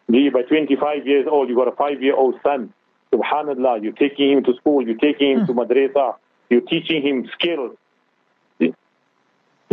[0.08, 2.74] by 25 years old, you got a five-year-old son.
[3.14, 5.60] Subhanallah, you're taking him to school, you're taking him to hmm.
[5.60, 6.16] madrasa,
[6.50, 7.76] you're teaching him skills.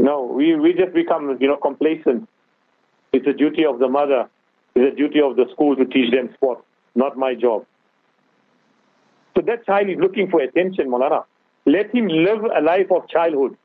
[0.00, 2.26] No, we, we just become, you know, complacent.
[3.12, 4.30] It's a duty of the mother,
[4.74, 7.66] it's a duty of the school to teach them sport, not my job.
[9.36, 11.24] So that child is looking for attention, Malana.
[11.66, 13.58] Let him live a life of childhood.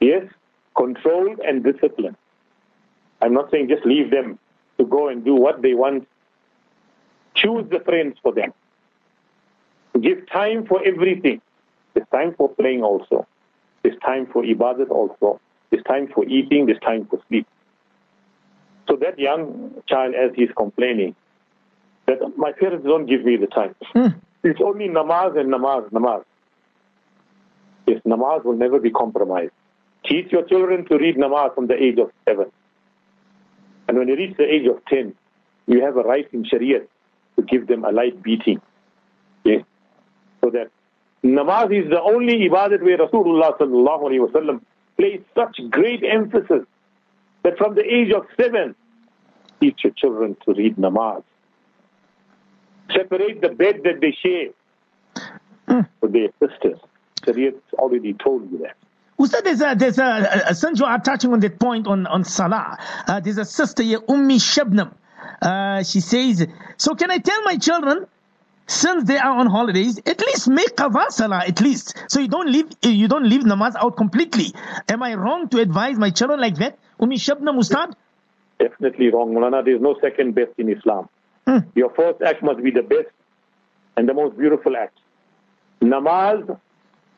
[0.00, 0.24] Yes,
[0.76, 2.16] controlled and disciplined.
[3.22, 4.38] I'm not saying just leave them
[4.78, 6.06] to go and do what they want.
[7.34, 8.52] Choose the friends for them.
[9.98, 11.40] Give time for everything.
[11.94, 13.26] There's time for playing also.
[13.82, 15.40] There's time for ibadat also.
[15.70, 16.66] There's time for eating.
[16.66, 17.46] There's time for sleep.
[18.88, 21.14] So that young child, as he's complaining,
[22.06, 23.74] that my parents don't give me the time.
[23.94, 24.20] Mm.
[24.42, 26.24] It's only namaz and namaz, namaz.
[27.86, 29.52] Yes, namaz will never be compromised.
[30.04, 32.50] Teach your children to read namaz from the age of seven.
[33.88, 35.14] And when you reach the age of ten,
[35.66, 36.80] you have a right in Sharia
[37.36, 38.60] to give them a light beating.
[39.44, 39.64] Yes.
[40.40, 40.70] So that
[41.24, 44.60] namaz is the only ibadat where Rasulullah sallallahu alaihi wasallam
[44.96, 46.66] placed such great emphasis
[47.42, 48.74] that from the age of seven,
[49.60, 51.22] teach your children to read namaz.
[52.92, 56.78] Separate the bed that they share with their sisters.
[57.24, 58.76] Shariat's already told you that.
[59.20, 62.78] Ustad, there's a, there's a, since you are touching on that point on, on Salah,
[63.06, 64.94] uh, there's a sister here, Ummi Shabnam.
[65.42, 68.06] Uh, she says, so can I tell my children,
[68.68, 72.50] since they are on holidays, at least make qadha salah at least, so you don't
[72.52, 74.52] leave you don't leave namaz out completely.
[74.88, 76.78] Am I wrong to advise my children like that?
[77.00, 77.94] Ummi Shabnam Ustad?
[78.58, 79.64] Definitely wrong, Mulana.
[79.64, 81.08] There's no second best in Islam.
[81.46, 81.58] Hmm.
[81.74, 83.08] Your first act must be the best
[83.96, 84.98] and the most beautiful act.
[85.80, 86.58] Namaz,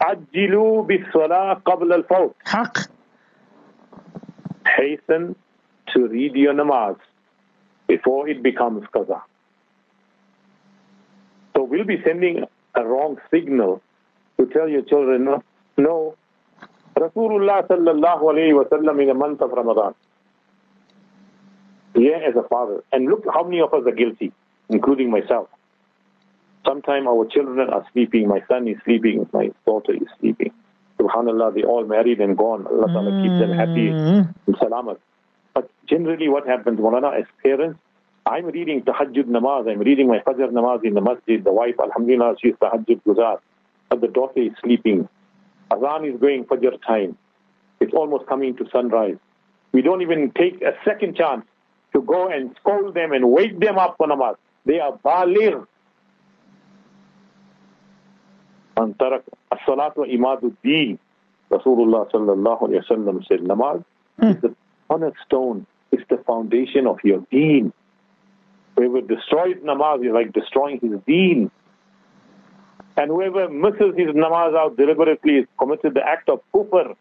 [0.01, 2.35] ajjilu bis-salah qabla al-fawt.
[2.45, 2.89] Haq.
[4.77, 5.35] Hasten
[5.95, 6.97] to read your namaz
[7.89, 9.23] before it becomes qaza.
[11.57, 13.83] So we'll be sending a wrong signal
[14.39, 15.43] to tell your children, no,
[15.77, 16.15] no.
[16.97, 19.95] Rasulullah sallallahu alayhi wa sallam in the month of Ramadan.
[21.95, 22.83] Yeah, as a father.
[22.93, 24.33] And look how many of us are guilty,
[24.69, 25.49] including myself.
[26.67, 30.53] Sometimes our children are sleeping, my son is sleeping, my daughter is sleeping.
[31.01, 32.67] Subhanallah, they all married and gone.
[32.67, 34.35] Allah Ta'ala keep them happy Mm.
[34.47, 34.99] and salamat.
[35.55, 37.79] But generally what happens, Mulana, as parents,
[38.27, 42.37] I'm reading tahajjud namaz, I'm reading my fajr namaz in the masjid, the wife, alhamdulillah,
[42.41, 43.39] she's tahajjud guzar,
[43.89, 45.09] but the daughter is sleeping.
[45.71, 47.17] Azan is going fajr time.
[47.81, 49.17] It's almost coming to sunrise.
[49.73, 51.45] We don't even take a second chance
[51.95, 54.37] to go and scold them and wake them up for namaz.
[54.67, 55.67] They are balir.
[58.77, 60.99] And tarak as-salatu imaduddin.
[61.51, 63.85] Rasulullah sallallahu alayhi wa sallam said, namaz
[64.23, 64.41] is hmm.
[64.41, 64.55] the
[64.89, 67.73] cornerstone, it's the foundation of your deen.
[68.81, 71.51] Whoever destroys namaz is like destroying his deen.
[72.97, 76.97] And whoever misses his namaz out deliberately is committed the act of kufr.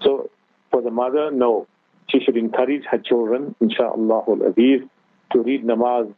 [0.00, 0.30] So
[0.70, 1.66] for the mother, no.
[2.08, 4.80] She should encourage her children, inshaAllah al-Aziz,
[5.32, 6.12] to read namaz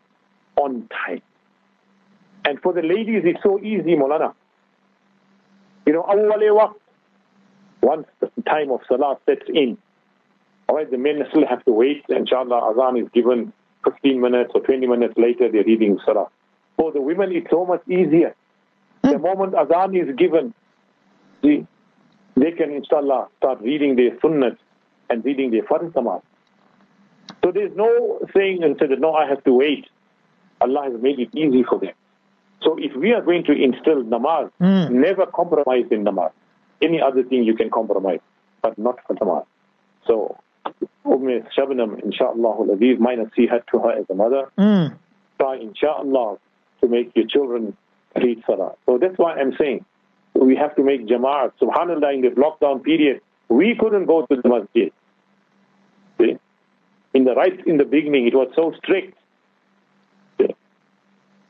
[0.57, 1.23] on time.
[2.45, 4.35] And for the ladies, it's so easy, Molana.
[5.85, 6.75] You know, awwale waqt,
[7.83, 9.79] once the time of salah sets in,
[10.69, 12.05] all right, the men still have to wait.
[12.09, 13.53] Inshallah, azan is given
[13.85, 16.29] 15 minutes or 20 minutes later, they're reading salah.
[16.77, 18.35] For the women, it's so much easier.
[19.03, 20.55] The moment azan is given,
[21.43, 21.67] see,
[22.37, 24.57] they can, inshallah, start reading their sunnah
[25.11, 26.23] and reading their farz namaz.
[27.45, 29.87] So there's no saying and said, no, I have to wait.
[30.63, 31.93] Allah has made it easy for them.
[32.63, 34.91] So if we are going to instill namaz, Mm.
[34.91, 36.33] never compromise in namaz.
[36.81, 38.21] Any other thing you can compromise,
[38.63, 39.45] but not for namaz.
[40.07, 40.37] So,
[41.07, 44.95] Umm Shabnam, inshallah, al-Aziz, my nasihat to her as a mother, Mm.
[45.39, 46.39] try, inshallah,
[46.81, 47.77] to make your children
[48.17, 48.73] read salah.
[48.87, 49.85] So that's why I'm saying
[50.35, 51.53] we have to make jama'at.
[51.61, 54.93] Subhanallah, in the lockdown period, we couldn't go to the masjid.
[56.19, 56.39] See?
[57.13, 59.17] In the right in the beginning, it was so strict.
[60.41, 60.55] See?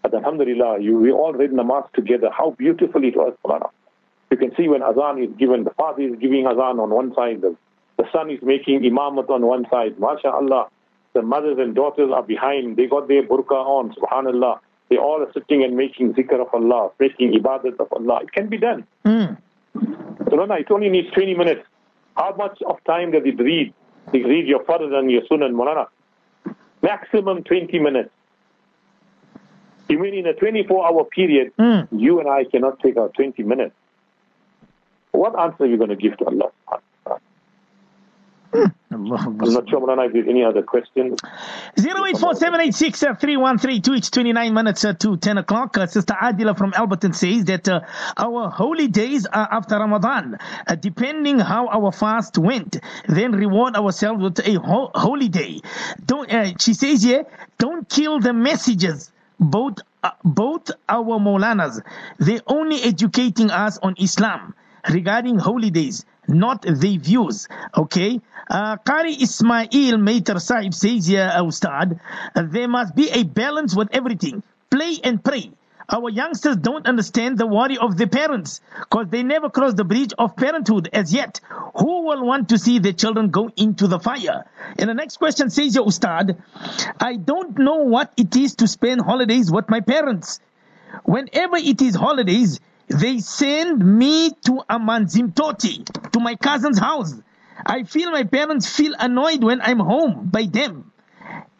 [0.02, 2.28] But Alhamdulillah, you, we all read namaz together.
[2.36, 3.34] How beautiful it was.
[4.30, 7.40] You can see when azan is given, the father is giving azan on one side,
[7.40, 7.56] the,
[8.04, 9.96] the son is making imamat on one side.
[9.96, 10.68] MashaAllah,
[11.14, 12.76] the mothers and daughters are behind.
[12.76, 14.58] They got their burqa on, subhanallah.
[14.90, 18.20] They all are sitting and making zikr of Allah, making ibadat of Allah.
[18.22, 18.86] It can be done.
[19.04, 19.36] Mm.
[20.30, 21.62] So no, no, it only needs 20 minutes.
[22.16, 23.72] How much of time does it read?
[24.12, 25.86] You read your farz and your sunnah, and Mulana.
[26.82, 28.10] Maximum 20 minutes.
[29.88, 31.88] You mean in a 24 hour period, Mm.
[31.92, 33.74] you and I cannot take out 20 minutes?
[35.12, 36.50] What answer are you going to give to Allah?
[38.94, 41.18] I'm not sure, Mulana, if have any other questions.
[41.76, 43.96] 0847863132.
[43.96, 45.76] It's 29 minutes uh, to 10 o'clock.
[45.76, 47.80] Uh, Sister Adila from Alberton says that uh,
[48.16, 50.38] our holy days are after Ramadan.
[50.66, 52.76] Uh, depending how our fast went,
[53.08, 55.60] then reward ourselves with a ho- holy day.
[56.04, 57.26] Don't, uh, she says here,
[57.58, 59.10] don't kill the messages.
[59.40, 61.80] Both, uh, both our Maulanas,
[62.18, 64.54] they're only educating us on Islam
[64.90, 67.48] regarding holidays, not the views.
[67.76, 68.20] Okay?
[68.48, 72.00] Uh, Qari Ismail Mater Sahib says here, uh, Ustad,
[72.34, 74.42] there must be a balance with everything.
[74.70, 75.52] Play and pray.
[75.90, 80.14] Our youngsters don't understand the worry of their parents because they never crossed the bridge
[80.18, 81.40] of parenthood as yet.
[81.76, 84.44] Who will want to see their children go into the fire?
[84.78, 86.36] And the next question says here, Ustad,
[87.00, 90.40] I don't know what it is to spend holidays with my parents.
[91.04, 92.60] Whenever it is holidays,
[92.94, 97.14] they send me to Amanzimtoti, to my cousin's house.
[97.66, 100.92] I feel my parents feel annoyed when I'm home by them.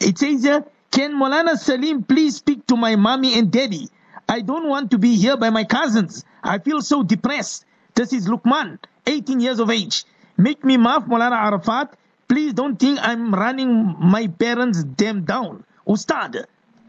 [0.01, 3.89] It says here, can Molana Salim please speak to my mommy and daddy?
[4.29, 6.25] I don't want to be here by my cousins.
[6.43, 7.65] I feel so depressed.
[7.95, 10.05] This is Lukman, 18 years of age.
[10.37, 11.97] Make me maaf, Molana Arafat.
[12.29, 15.65] Please don't think I'm running my parents them down.
[15.87, 16.47] Ustad,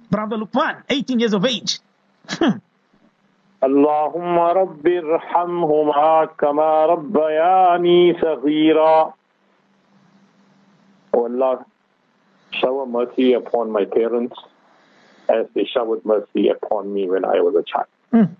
[0.09, 1.79] brother Lukman, 18 years of age.
[2.27, 2.57] Hmm.
[3.64, 9.12] اللهم رب ارحمهما كما ربياني صغيرا
[11.12, 11.66] Oh Allah,
[12.52, 14.36] shower mercy upon my parents
[15.28, 17.86] as they showered mercy upon me when I was a child.
[18.12, 18.30] Mm.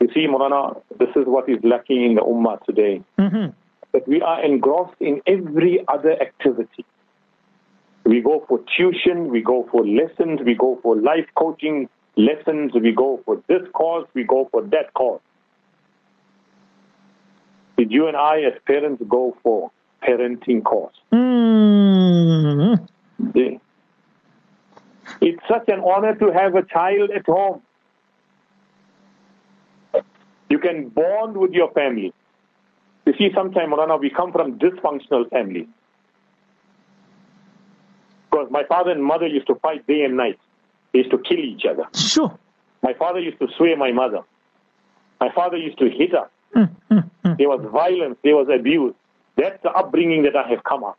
[0.00, 3.02] You see, Morana, this is what is lacking in the Ummah today.
[3.18, 3.52] Mhm.
[3.92, 6.84] That we are engrossed in every other activity.
[8.04, 11.88] We go for tuition, we go for lessons, we go for life coaching
[12.19, 15.21] lessons, we go for this course, we go for that course.
[17.77, 19.71] Did you and I as parents go for
[20.03, 20.95] parenting course?
[21.13, 22.87] Mm.
[23.33, 23.59] See?
[25.21, 27.61] It's such an honor to have a child at home.
[30.49, 32.13] You can bond with your family.
[33.05, 35.67] You see, sometimes, Morana, we come from dysfunctional families.
[38.29, 40.39] Because my father and mother used to fight day and night.
[40.93, 41.83] They used to kill each other.
[41.95, 42.37] Sure.
[42.81, 44.21] My father used to swear my mother.
[45.19, 46.29] My father used to hit her.
[46.55, 47.37] Mm, mm, mm.
[47.37, 48.93] There was violence, there was abuse.
[49.35, 50.97] That's the upbringing that I have come up.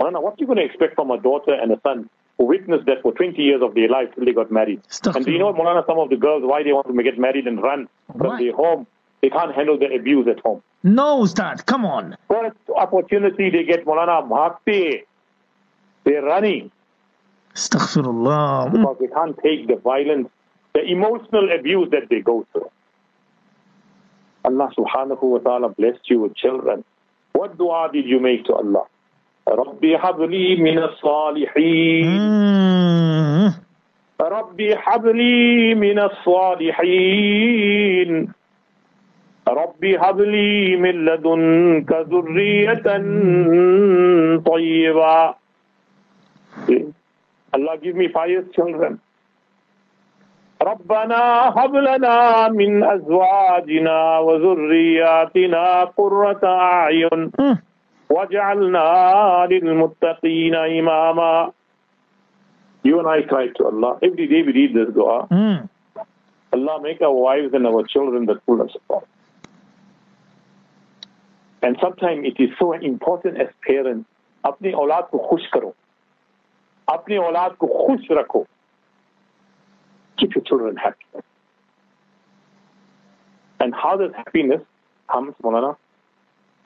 [0.00, 2.86] Maulana, what are you going to expect from a daughter and a son who witnessed
[2.86, 4.80] that for 20 years of their life till they got married?
[5.04, 7.46] And do you know, Maulana, some of the girls, why they want to get married
[7.46, 8.86] and run from their home?
[9.22, 10.62] They can't handle the abuse at home.
[10.82, 12.16] No, Ustad, come on.
[12.28, 15.04] First opportunity they get, bhagte.
[16.04, 16.70] They're running.
[17.55, 18.71] Astaghfirullah.
[18.71, 20.29] Because they can't take the violence,
[20.73, 22.69] the emotional abuse that they go through.
[24.43, 26.83] Allah subhanahu wa ta'ala blessed you with children.
[27.33, 28.85] What dua did you make to Allah?
[29.47, 32.09] ربي هب لي من الصالحين
[34.21, 37.51] ربي هب لي من الصالحين
[39.47, 42.83] ربي هب لي من لدنك ذرية
[44.37, 45.35] طيبة
[47.53, 48.99] Allah give me pious children
[50.61, 57.31] ربنا هب لنا من أزواجنا وذرياتنا قرة أعين
[58.09, 61.53] وَجَعَلْنَا لِلْمُتَّقِينَ إِمَامًا
[62.83, 63.97] You and I cry to Allah.
[64.03, 65.27] Every day we read this dua.
[65.27, 65.69] Mm.
[66.53, 69.03] Allah make our wives and our children the fullness of God.
[71.63, 74.05] And sometimes it is so important as parents,
[74.45, 75.73] अपनी औलाद को खुश करो
[76.89, 78.45] अपनी औलाद को खुश रखो
[80.19, 81.23] keep your children happy
[83.59, 84.61] and how does happiness
[85.13, 85.75] comes Maulana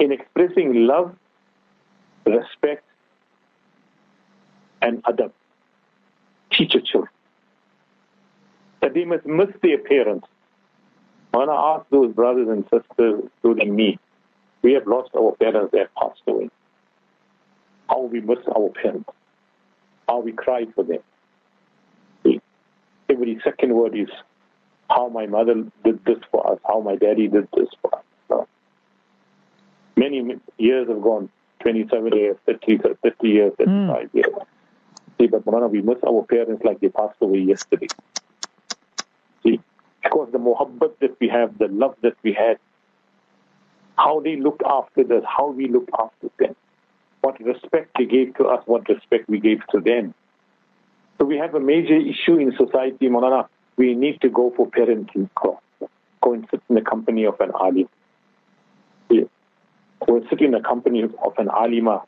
[0.03, 1.07] in expressing love
[2.29, 2.83] respect,
[4.81, 5.31] and adab.
[6.51, 7.11] Teach your children.
[8.81, 10.27] That they must miss their parents.
[11.33, 13.99] I want to ask those brothers and sisters, including me,
[14.61, 16.49] we have lost our parents, they have passed away.
[17.89, 19.09] How we miss our parents.
[20.08, 21.00] How we cry for them.
[23.08, 24.08] Every second word is
[24.88, 28.04] how my mother did this for us, how my daddy did this for us.
[29.96, 31.28] Many years have gone
[31.60, 34.14] 27 years, 30, 50 years, 35 mm.
[34.14, 34.34] years.
[35.18, 37.86] See, but Marana, we miss our parents like they passed away yesterday.
[39.42, 39.60] See,
[40.02, 42.58] because the muhabbat that we have, the love that we had,
[43.96, 46.56] how they looked after us, how we looked after them,
[47.24, 50.14] what respect they gave to us, what respect we gave to them.
[51.18, 53.48] So we have a major issue in society, Marana.
[53.76, 55.62] We need to go for parenting course.
[56.22, 57.88] Go and sit in the company of an alim
[60.14, 62.02] was sitting in the company of an alima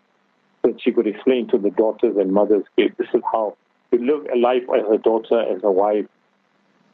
[0.64, 3.56] so she could explain to the daughters and mothers, this is how
[3.92, 6.06] you live a life as a daughter, as a wife,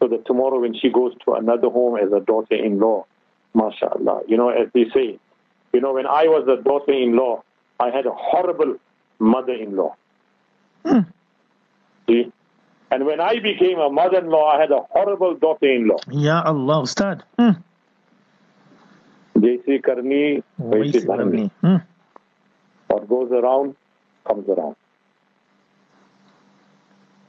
[0.01, 3.05] so that tomorrow when she goes to another home as a daughter-in-law,
[3.55, 5.18] mashallah, you know, as they say,
[5.73, 7.43] you know, when I was a daughter-in-law,
[7.82, 8.76] I had a horrible
[9.20, 9.95] mother-in-law.
[10.86, 10.99] Hmm.
[12.07, 12.32] See?
[12.89, 15.97] And when I became a mother-in-law, I had a horrible daughter-in-law.
[16.11, 17.24] Ya Allah, Ustad.
[17.38, 17.63] Hmm.
[19.38, 20.24] जैसी करनी
[20.59, 21.49] वैसी भरनी
[22.88, 23.76] What goes around
[24.28, 24.76] comes around.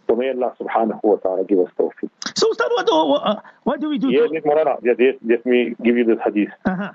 [0.06, 2.08] So may Allah subhanahu wa ta'ala give us tawfiq.
[2.34, 4.10] So Ustad, what, uh, what do we do?
[4.10, 6.48] Yes, Morana, yes, yes, let me give you this hadith.
[6.64, 6.92] Uh-huh.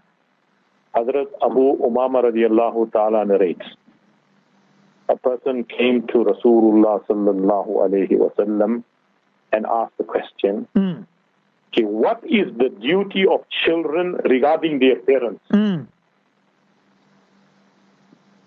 [0.94, 3.66] Hazrat Abu Umama radiallahu ta'ala narrates.
[5.08, 8.84] A person came to Rasulullah sallallahu alayhi wa sallam
[9.52, 11.06] and asked the question, mm.
[11.72, 15.44] Okay, what is the duty of children regarding their parents?
[15.52, 15.86] Mm.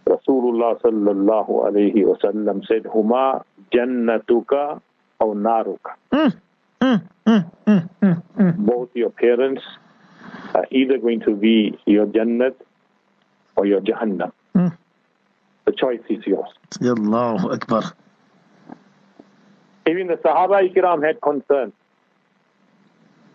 [0.07, 4.81] Rasulullah sallallahu alayhi wa sallam said, Huma jannatuka
[5.21, 5.93] aw naruka.
[6.11, 6.33] Mm.
[6.81, 9.61] Mm, mm, mm, Both your parents
[10.54, 12.56] are either going to be your jannat
[13.56, 14.32] or your jahannam.
[15.66, 16.49] The choice is yours.
[16.82, 17.93] Allahu Akbar.
[19.88, 21.72] Even the Sahaba Ikram had concern.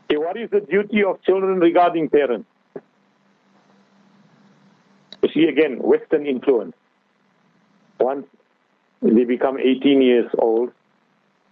[0.05, 2.49] Okay, what is the duty of children regarding parents?
[5.23, 6.75] You see again, Western influence.
[7.99, 8.27] Once
[9.03, 10.71] they become 18 years old,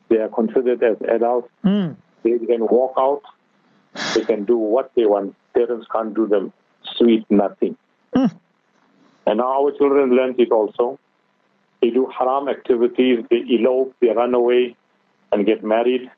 [0.08, 1.48] they are considered as adults.
[1.64, 1.96] Mm.
[2.22, 3.22] They can walk out.
[4.14, 5.34] They can do what they want.
[5.54, 6.52] Parents can't do them
[6.96, 7.76] sweet nothing.
[8.14, 8.34] Mm.
[9.26, 10.98] And now our children learn it also.
[11.80, 13.24] They do haram activities.
[13.30, 13.94] They elope.
[14.00, 14.76] They run away
[15.32, 16.10] and get married.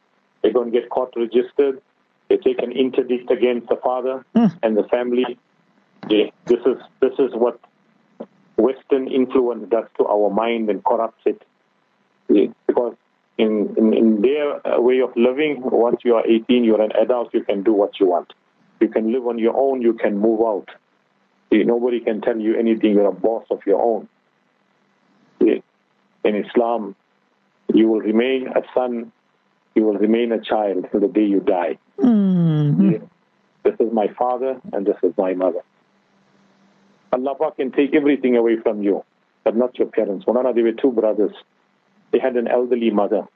[0.42, 1.80] They don't get caught registered.
[2.28, 4.56] They take an interdict against the father mm.
[4.62, 5.38] and the family.
[6.08, 7.60] They, this is this is what
[8.56, 11.42] Western influence does to our mind and corrupts it.
[12.66, 12.94] Because
[13.38, 17.44] in, in, in their way of living, once you are 18, you're an adult, you
[17.44, 18.32] can do what you want.
[18.80, 20.68] You can live on your own, you can move out.
[21.50, 24.08] Nobody can tell you anything, you're a boss of your own.
[25.40, 25.62] In
[26.24, 26.96] Islam,
[27.72, 29.12] you will remain a son
[29.76, 31.78] you will remain a child till the day you die.
[31.98, 33.04] Mm-hmm.
[33.62, 35.60] This is my father and this is my mother.
[37.12, 39.04] Allah can take everything away from you,
[39.44, 40.24] but not your parents.
[40.24, 41.32] Mulana, they were two brothers.
[42.10, 43.28] They had an elderly mother.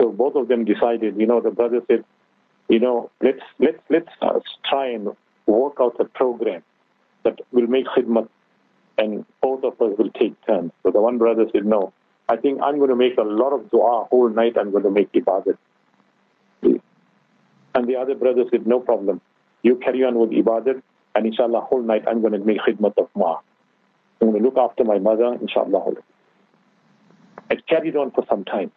[0.00, 2.04] So both of them decided, you know, the brother said,
[2.70, 5.08] you know, let's let's let's uh, try and
[5.46, 6.62] work out a program
[7.24, 8.28] that will make khidmat,
[8.96, 10.70] and both of us will take turns.
[10.84, 11.92] So the one brother said, no,
[12.28, 14.56] I think I'm going to make a lot of dua whole night.
[14.56, 15.58] I'm going to make ibadat.
[16.62, 19.20] And the other brother said, no problem.
[19.62, 20.80] You carry on with ibadat,
[21.16, 23.38] and inshallah, whole night I'm going to make khidmat of ma.
[24.20, 25.94] I'm going to look after my mother, inshallah.
[27.50, 28.70] It carried on for some time.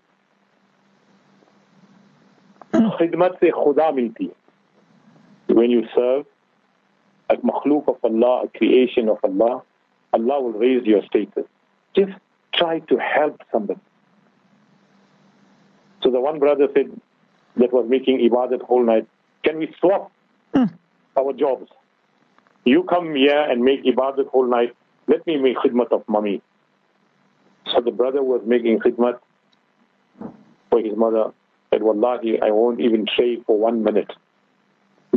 [2.75, 4.39] खिदमत से खुदा मिलती है
[5.49, 6.27] when you serve
[7.31, 9.63] a makhluk of Allah, a creation of Allah,
[10.13, 11.45] Allah will raise your status.
[11.95, 12.13] Just
[12.55, 13.81] try to help somebody.
[16.03, 16.91] So the one brother said
[17.57, 19.07] that was making ibadat whole night,
[19.43, 20.13] can we swap
[20.55, 20.73] mm.
[21.17, 21.71] our jobs?
[22.65, 24.75] You come here and make ibadat whole night.
[25.07, 26.43] Let me make khidmat of mommy.
[27.73, 29.19] So the brother was making khidmat
[30.71, 31.33] for his mother
[31.74, 34.12] said, Wallahi, I won't even trade for one minute.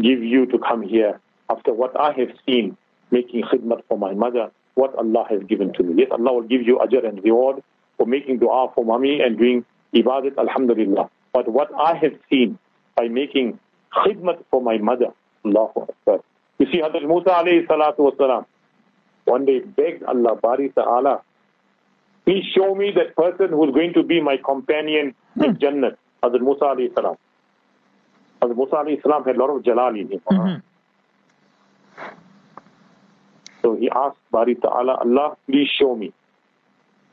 [0.01, 2.77] Give you to come here after what I have seen
[3.11, 5.95] making khidmat for my mother, what Allah has given to me.
[6.03, 7.63] Yes, Allah will give you ajr and reward
[7.97, 11.09] for making dua for mommy and doing ibadat, alhamdulillah.
[11.33, 12.59] But what I have seen
[12.97, 13.59] by making
[13.93, 15.09] khidmat for my mother,
[15.45, 16.19] Allahu Akbar.
[16.59, 18.47] You see, Hadrat Musa alayhi salatu wasalam,
[19.25, 21.21] one day begged Allah, Bari Ta'ala,
[22.25, 25.59] please show me that person who's going to be my companion in.
[25.61, 25.97] Jannah.
[26.23, 27.17] Hazrat Musa alayhi salam.
[28.43, 30.21] Hazrat Musa alayhi salam had a lot of jalal in him.
[30.31, 30.61] Mm-hmm.
[33.63, 36.13] So he asked Bari Ta'ala, Allah, please show me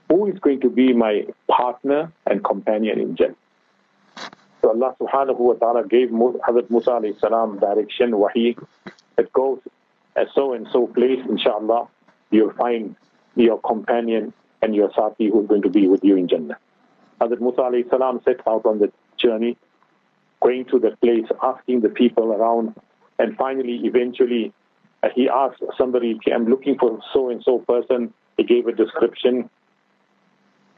[0.10, 3.36] who is going to be my partner and companion in Jannah.
[4.62, 8.56] So Allah subhanahu wa ta'ala gave Hazrat Musa alayhi salam direction, wahi,
[9.16, 9.60] that goes
[10.16, 11.88] at so and so place, inshallah,
[12.30, 12.96] you'll find
[13.36, 14.32] your companion
[14.62, 16.58] and your sati who's going to be with you in Jannah.
[17.24, 19.58] Hazrat Musa salam set out on the journey,
[20.42, 22.76] going to the place, asking the people around,
[23.20, 24.54] and finally, eventually,
[25.04, 28.14] uh, he asked somebody, I'm looking for so and so person.
[28.38, 29.50] He gave a description.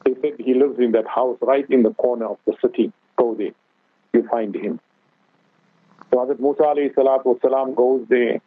[0.03, 2.91] They said he lives in that house right in the corner of the city.
[3.17, 3.53] Go there.
[4.13, 4.79] You find him.
[6.11, 8.41] So Hazrat Musa wasalam goes there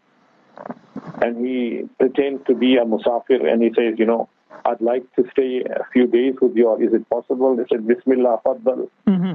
[1.23, 4.29] and he pretends to be a musafir and he says, you know,
[4.65, 6.75] I'd like to stay a few days with you.
[6.77, 7.57] Is it possible?
[7.57, 8.89] They said, Bismillah, faddal.
[9.07, 9.35] Mm-hmm.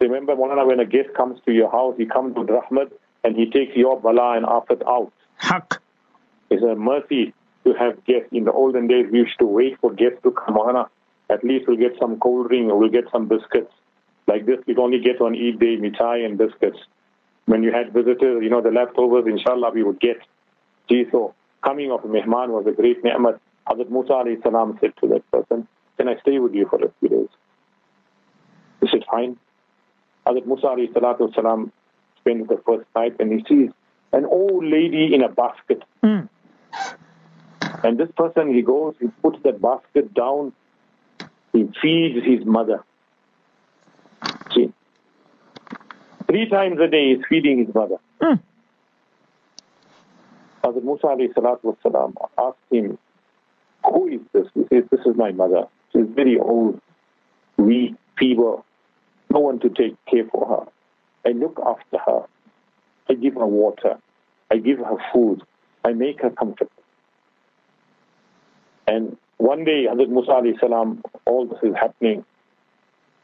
[0.00, 2.92] Remember, Molana, when a guest comes to your house, he comes with rahmat
[3.24, 5.12] and he takes your bala and afat out.
[5.36, 5.80] Haq.
[6.50, 8.28] It's a mercy to have guests.
[8.32, 10.54] In the olden days, we used to wait for guests to come.
[10.54, 10.88] Molana,
[11.30, 13.72] at least we'll get some cold drink or we'll get some biscuits.
[14.26, 16.78] Like this, we'd only get on Eid day, mitai and biscuits.
[17.46, 20.18] When you had visitors, you know, the leftovers, inshallah, we would get.
[20.88, 23.40] Gee, so coming of mehman was a great ni'mat.
[23.68, 27.08] Hazrat Musa salam said to that person, Can I stay with you for a few
[27.08, 27.28] days?
[28.80, 29.36] He said, Fine.
[30.26, 30.74] Hazrat Musa
[31.34, 31.72] salam
[32.18, 33.70] spent the first night and he sees
[34.12, 35.82] an old lady in a basket.
[36.02, 36.28] Mm.
[37.84, 40.52] And this person, he goes, he puts that basket down,
[41.52, 42.82] he feeds his mother.
[44.54, 44.72] See,
[46.26, 47.96] three times a day he's feeding his mother.
[48.22, 48.40] Mm.
[50.64, 52.98] Hazrat Musa salam asked him,
[53.84, 54.46] who is this?
[54.54, 55.64] He says, This is my mother.
[55.92, 56.80] She's very old,
[57.56, 58.64] weak, feeble,
[59.30, 61.30] no one to take care for her.
[61.30, 62.22] I look after her.
[63.10, 63.98] I give her water.
[64.50, 65.42] I give her food.
[65.84, 66.70] I make her comfortable.
[68.86, 72.24] And one day, Hazrat Musa salam, all this is happening.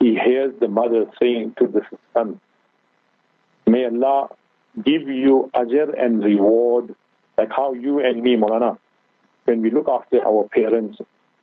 [0.01, 1.81] He hears the mother saying to the
[2.13, 2.41] son,
[3.67, 4.29] May Allah
[4.83, 6.95] give you ajr and reward
[7.39, 8.79] like how you and me, Molana,
[9.45, 10.99] when we look after our parents,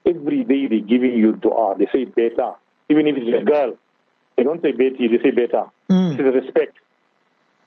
[0.05, 1.75] every day they're giving you dua.
[1.77, 2.55] They say beta,
[2.89, 3.77] even if it's a girl.
[4.35, 5.65] They don't say beti, they say beta.
[5.89, 6.17] Mm.
[6.17, 6.77] This is respect.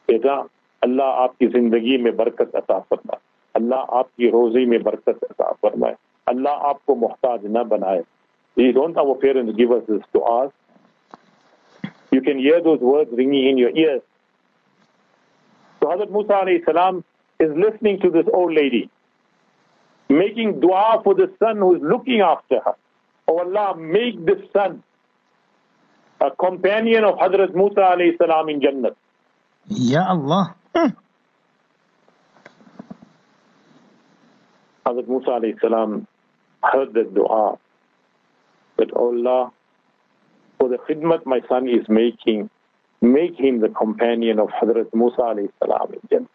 [0.07, 0.45] Beta,
[0.83, 3.19] Allah aapki zindagi mein barkat ata farma.
[3.55, 5.97] Allah aapki rozi mein barkat ata farma.
[6.27, 8.05] Allah aapko muhtaj na banaye.
[8.57, 10.53] They don't our parents give us this dua.
[12.11, 14.03] You can hear those words ringing in your ears.
[15.81, 17.05] So Hazrat Musa alayhi salam
[17.41, 18.91] is listening to this old lady
[20.09, 22.75] making dua for the son who is looking after her.
[23.29, 24.83] Oh Allah, make this son
[26.21, 28.91] a companion of Hadrat Musa alayhi salam in Jannah.
[29.69, 30.55] Ya Allah.
[30.75, 30.89] Hmm.
[34.87, 36.07] Hadrat Musa alayhi salam
[36.63, 37.59] heard that dua
[38.77, 39.53] that oh Allah,
[40.59, 42.51] for the khidmat my son is making,
[43.01, 46.29] make him the companion of Hadrat Musa alayhi salam in Jannah.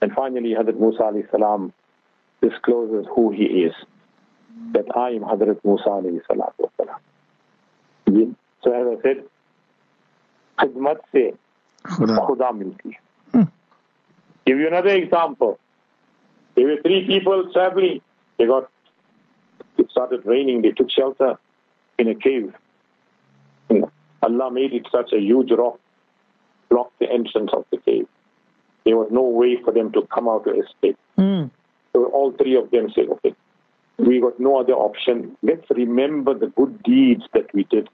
[0.00, 1.72] And finally, Hadrat Musa alayhi salam
[2.40, 3.74] discloses who he is.
[4.72, 8.34] That I am Hadrat Musa alayhi salatu wasalam.
[8.64, 9.24] So as I said,
[10.58, 11.34] khidmat se
[11.84, 12.96] khuda milti
[13.32, 13.46] hai.
[14.46, 15.58] Give you another example.
[16.54, 18.00] There were three people traveling.
[18.38, 18.70] They got,
[19.76, 20.62] it started raining.
[20.62, 21.38] They took shelter
[21.98, 22.54] in a cave.
[24.22, 25.78] Allah made it such a huge rock,
[26.68, 28.08] blocked the entrance of the cave.
[28.84, 30.96] There was no way for them to come out to escape.
[31.18, 31.50] Mm.
[32.18, 33.32] All three of them said, okay,
[33.96, 35.36] we got no other option.
[35.40, 37.88] Let's remember the good deeds that we did.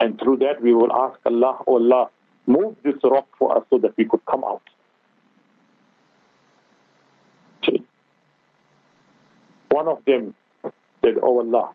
[0.00, 2.08] And through that, we will ask Allah, oh Allah,
[2.46, 4.62] move this rock for us so that we could come out.
[7.58, 7.82] Okay.
[9.68, 10.34] One of them
[11.04, 11.72] said, oh Allah,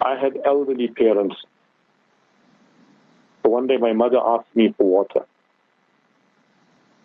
[0.00, 1.36] I had elderly parents.
[3.42, 5.26] So one day my mother asked me for water.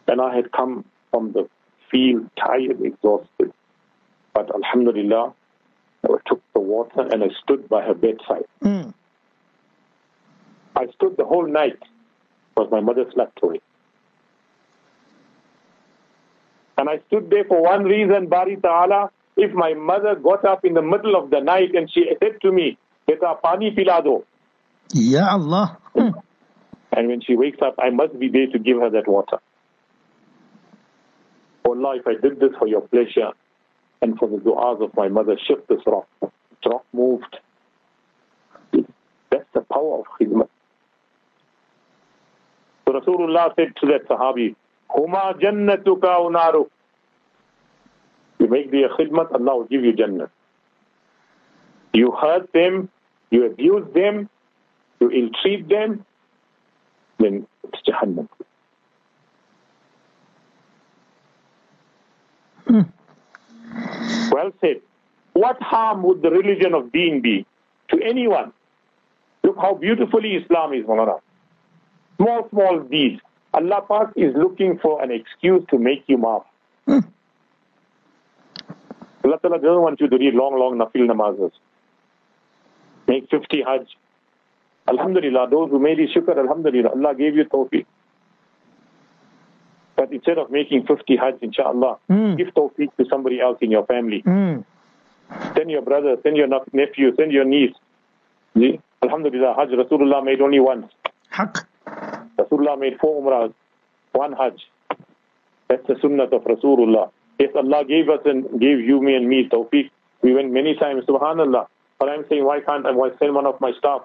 [0.08, 1.50] And I had come from the
[1.94, 3.54] field tired, exhausted.
[4.34, 5.34] But Alhamdulillah,
[6.04, 8.46] I took the water and I stood by her bedside.
[8.62, 8.94] Mm.
[10.76, 11.78] I stood the whole night
[12.50, 13.62] because my mother slept away.
[16.78, 19.12] And I stood there for one reason, Bari Ta'ala.
[19.38, 22.52] If my mother got up in the middle of the night and she said to
[22.52, 22.78] me,
[23.08, 24.24] Beta pani pila do.
[24.94, 25.78] Ya Allah.
[25.96, 26.14] Mm.
[26.96, 29.38] And when she wakes up, I must be there to give her that water.
[31.74, 33.32] Allah, if I did this for your pleasure
[34.02, 36.08] and for the du'as of my mother, shift this rock.
[36.22, 37.38] The rock moved.
[38.72, 40.50] That's the power of khidmat.
[42.86, 44.56] So Rasulullah said to that Sahabi,
[44.96, 46.70] Huma jannatuka unaru.
[48.40, 50.30] You make the khidmat, Allah will give you jannah.
[51.94, 52.90] You hurt them,
[53.32, 54.30] you abuse them,
[55.00, 56.06] you ill treat them,
[57.20, 58.28] then it's Jahannam.
[62.68, 62.82] Hmm.
[64.32, 64.82] Well said.
[65.34, 67.46] What harm would the religion of deen be
[67.90, 68.54] to anyone?
[69.44, 71.20] Look how beautifully Islam is, Malana.
[72.18, 73.22] Small, small deeds.
[73.54, 76.44] Allah Pak is looking for an excuse to make you maaf.
[76.88, 77.00] Hmm.
[79.24, 81.52] Allah Ta'ala doesn't want you to read long, long nafil namazes.
[83.08, 83.88] Make 50 hajj.
[84.88, 87.86] Alhamdulillah, those who made it shukr, Alhamdulillah, Allah gave you tawfiq.
[90.04, 92.36] But instead of making 50 hajj, inshallah, Mm.
[92.36, 94.22] give tawfiq to somebody else in your family.
[94.24, 94.66] Mm.
[95.56, 97.74] Send your brother, send your nephew, send your niece.
[98.58, 98.82] See?
[99.02, 100.92] Alhamdulillah, Hajj Rasulullah made only once.
[101.30, 101.66] Haq.
[102.38, 103.54] Rasulullah made four umrahs,
[104.12, 104.60] one Hajj.
[105.70, 107.10] That's the sunnah of Rasulullah.
[107.40, 109.90] Yes, Allah gave us and gave you, me and me tawfiq.
[110.22, 111.68] We went many times, subhanallah.
[111.98, 114.02] But I'm saying, why can't I why send one of my staff?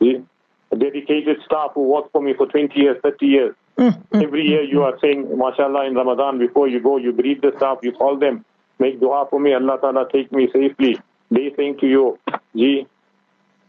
[0.00, 0.22] See?
[0.70, 3.54] A dedicated staff who worked for me for 20 years, 30 years.
[3.80, 4.22] Mm.
[4.22, 7.78] Every year you are saying, mashallah, in Ramadan, before you go, you greet the staff,
[7.82, 8.44] you call them,
[8.78, 11.00] make dua for me, Allah Ta'ala take me safely.
[11.30, 12.18] They saying to you,
[12.54, 12.86] Ji,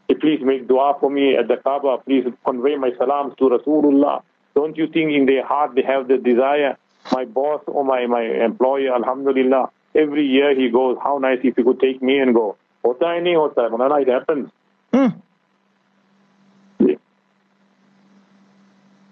[0.09, 4.21] eh, please make dua for me at the Kaaba, please convey my salams to Rasulullah.
[4.53, 6.77] Don't you think in their heart they have the desire,
[7.13, 11.63] my boss or my, my employer, Alhamdulillah, every year he goes, how nice if you
[11.63, 12.57] could take me and go.
[12.83, 14.49] Hota hai nahi hota hai, it happens.
[14.91, 15.21] Mm.
[16.79, 16.95] Yeah.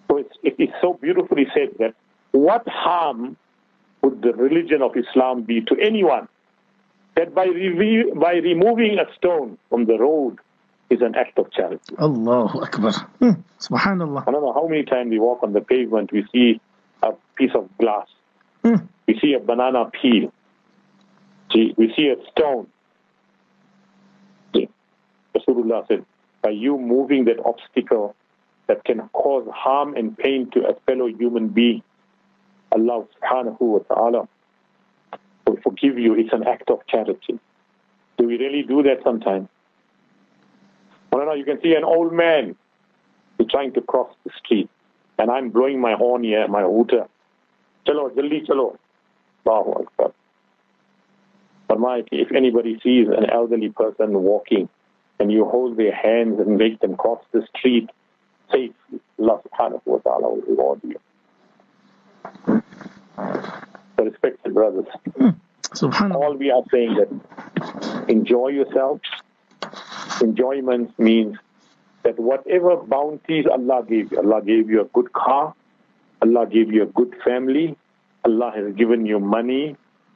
[0.09, 1.93] So it's, it is so beautifully said that
[2.31, 3.35] what harm
[4.01, 6.27] would the religion of Islam be to anyone
[7.15, 10.37] that by, re- by removing a stone from the road
[10.89, 11.95] is an act of charity?
[11.99, 12.91] Allahu Akbar.
[13.19, 13.43] Mm.
[13.59, 14.23] Subhanallah.
[14.27, 16.61] I don't know how many times we walk on the pavement, we see
[17.03, 18.07] a piece of glass,
[18.63, 18.87] Mm.
[19.07, 20.31] we see a banana peel,
[21.51, 22.67] See, we see a stone.
[25.35, 26.05] Rasulullah said,
[26.41, 28.15] by you moving that obstacle
[28.69, 31.81] that can cause harm and pain to a fellow human being,
[32.71, 34.29] Allah subhanahu wa ta'ala
[35.47, 36.13] will forgive you.
[36.13, 37.39] It's an act of charity.
[38.17, 39.49] Do we really do that sometimes?
[41.11, 42.55] Well, no, you can see an old man
[43.37, 44.69] who's trying to cross the street,
[45.17, 47.07] and I'm blowing my horn here, my hooter.
[47.87, 48.77] Chalo, jaldi chalo.
[49.47, 50.11] Allahu Akbar.
[51.67, 54.69] Farmaya ki if anybody sees an elderly person walking
[55.19, 57.89] and you hold their hands and make them cross the street
[58.51, 60.99] safely, Allah subhanahu wa ta'ala will reward you.
[63.97, 64.85] So respected brothers,
[65.81, 69.01] all we are saying that enjoy yourself.
[70.21, 71.37] Enjoyment means
[72.03, 75.53] that whatever bounties Allah gave you, Allah gave you a good car,
[76.21, 77.77] Allah gave you a good family,
[78.25, 79.75] Allah has given you money,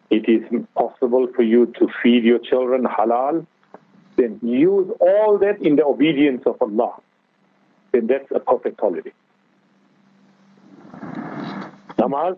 [0.09, 0.43] it is
[0.75, 3.45] possible for you to feed your children halal,
[4.15, 6.93] then use all that in the obedience of Allah.
[7.93, 9.13] Then that's a perfect holiday.
[11.97, 12.37] Namaz,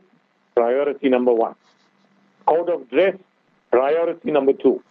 [0.55, 1.55] priority number one.
[2.45, 3.15] Code of dress,
[3.71, 4.83] priority number two.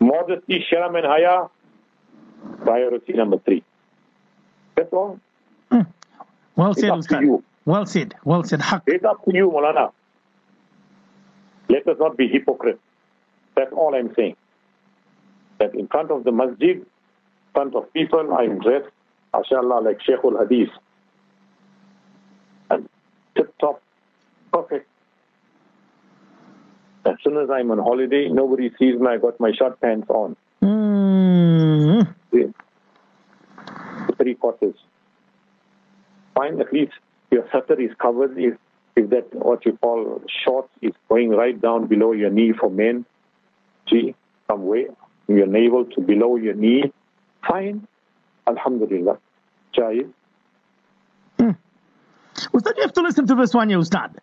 [0.00, 1.46] Modesty, sharam and haya,
[2.64, 3.62] priority number three.
[4.76, 5.18] That's all.
[5.70, 5.82] Hmm.
[6.56, 7.20] Well It's said, up to Ustad.
[7.22, 7.44] you.
[7.64, 8.14] Well said.
[8.24, 8.60] Well said.
[8.60, 8.82] Haq.
[8.86, 9.92] It's up to you, Molana.
[11.68, 12.80] Let us not be hypocrites.
[13.56, 14.36] That's all I'm saying.
[15.58, 16.86] That in front of the masjid, in
[17.54, 18.90] front of people, I'm dressed,
[19.36, 20.70] mashallah, like Sheikhul Hadith.
[23.36, 23.82] Tip top,
[24.52, 24.88] perfect.
[27.04, 30.36] As soon as I'm on holiday, nobody sees me, I got my short pants on.
[30.62, 32.14] Mm.
[32.32, 32.46] Yeah.
[34.16, 34.74] Three quarters.
[36.34, 36.92] Fine, at least
[37.30, 38.54] your satar is covered if,
[38.96, 43.04] if that what you call shorts is going right down below your knee for men.
[43.88, 44.14] See,
[44.50, 44.86] some way,
[45.28, 46.92] your navel to below your knee.
[47.46, 47.86] Fine.
[48.46, 49.18] Alhamdulillah.
[49.76, 50.08] Jaiz.
[52.52, 54.16] Ustad, you have to listen to this one here, Ustad.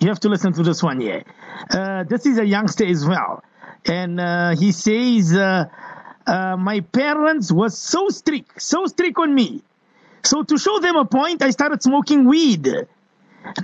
[0.00, 1.22] You have to listen to this one here.
[1.70, 3.42] Uh, this is a youngster as well.
[3.86, 5.66] And uh, he says, uh,
[6.26, 9.62] uh, My parents were so strict, so strict on me.
[10.24, 12.68] So to show them a point, I started smoking weed.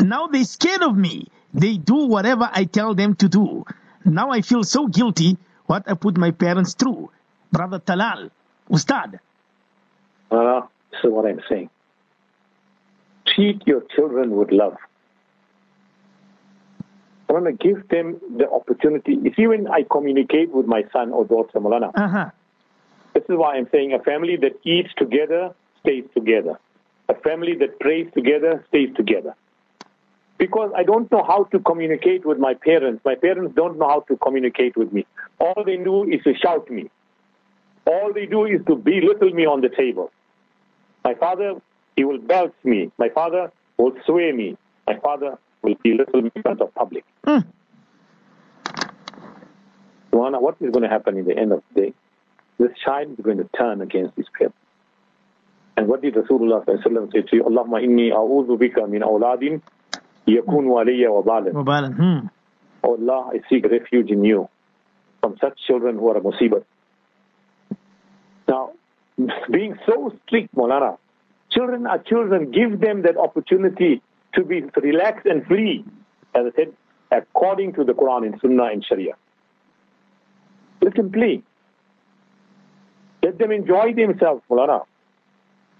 [0.00, 1.28] Now they're scared of me.
[1.54, 3.64] They do whatever I tell them to do.
[4.04, 7.10] Now I feel so guilty what I put my parents through.
[7.52, 8.30] Brother Talal,
[8.70, 9.20] Ustad.
[10.30, 10.62] Uh,
[11.02, 11.70] this is what I'm saying.
[13.26, 14.76] Treat your children with love.
[17.28, 19.18] I want to give them the opportunity.
[19.22, 22.30] You see, when I communicate with my son or daughter, Malana, Uh-huh.
[23.14, 26.58] this is why I'm saying a family that eats together stays together.
[27.10, 29.34] A family that prays together stays together.
[30.38, 33.04] Because I don't know how to communicate with my parents.
[33.04, 35.06] My parents don't know how to communicate with me.
[35.38, 36.90] All they do is to shout me.
[37.86, 40.10] All they do is to belittle me on the table.
[41.08, 41.54] My father,
[41.96, 42.90] he will belch me.
[42.98, 44.58] My father will swear me.
[44.86, 47.02] My father will belittle me in front of public.
[47.26, 47.46] Mm.
[50.10, 51.92] What is going to happen in the end of the day?
[52.58, 54.58] This child is going to turn against his parents.
[55.78, 57.44] And what did Rasulullah sallallahu say to you?
[57.44, 59.62] Allahumma inni a'udhu bika min awladin
[60.26, 61.54] yakunu alayya wa balan.
[61.54, 61.96] Mubarak.
[61.96, 62.26] Hmm.
[62.84, 64.48] Oh Allah, I seek refuge in you
[65.22, 66.64] from such children who are a musibat.
[68.46, 68.72] Now,
[69.50, 70.98] being so strict, Molana,
[71.50, 72.50] children are children.
[72.50, 74.02] Give them that opportunity
[74.34, 75.84] to be relaxed and free,
[76.34, 76.72] as I said,
[77.10, 79.14] according to the Quran and Sunnah and Sharia.
[80.80, 81.42] Let them play.
[83.22, 84.84] Let them enjoy themselves, Molana.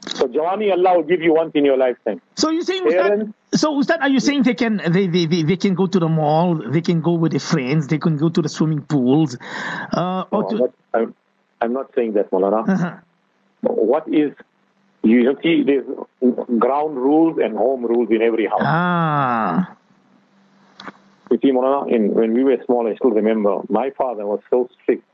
[0.07, 2.21] So, Jawani, Allah will give you once in your lifetime.
[2.37, 5.43] So you saying Ustad, Parents- so Ustad, are you saying they can they, they, they,
[5.43, 8.29] they can go to the mall, they can go with their friends, they can go
[8.29, 9.37] to the swimming pools,
[9.93, 11.15] uh, or No, I'm, not, I'm,
[11.61, 12.69] I'm not saying that, Molana.
[12.69, 12.97] uh-huh.
[13.63, 14.33] What is
[15.03, 15.87] you see there's
[16.59, 18.61] ground rules and home rules in every house.
[18.63, 19.77] ah
[21.31, 24.69] You see, Molana, in, when we were small, I still remember my father was so
[24.83, 25.05] strict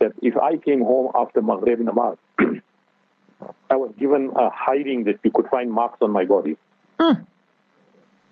[0.00, 2.16] that if I came home after Maghrib Namaz,
[3.70, 6.56] I was given a hiding that you could find marks on my body.
[6.98, 7.22] Hmm.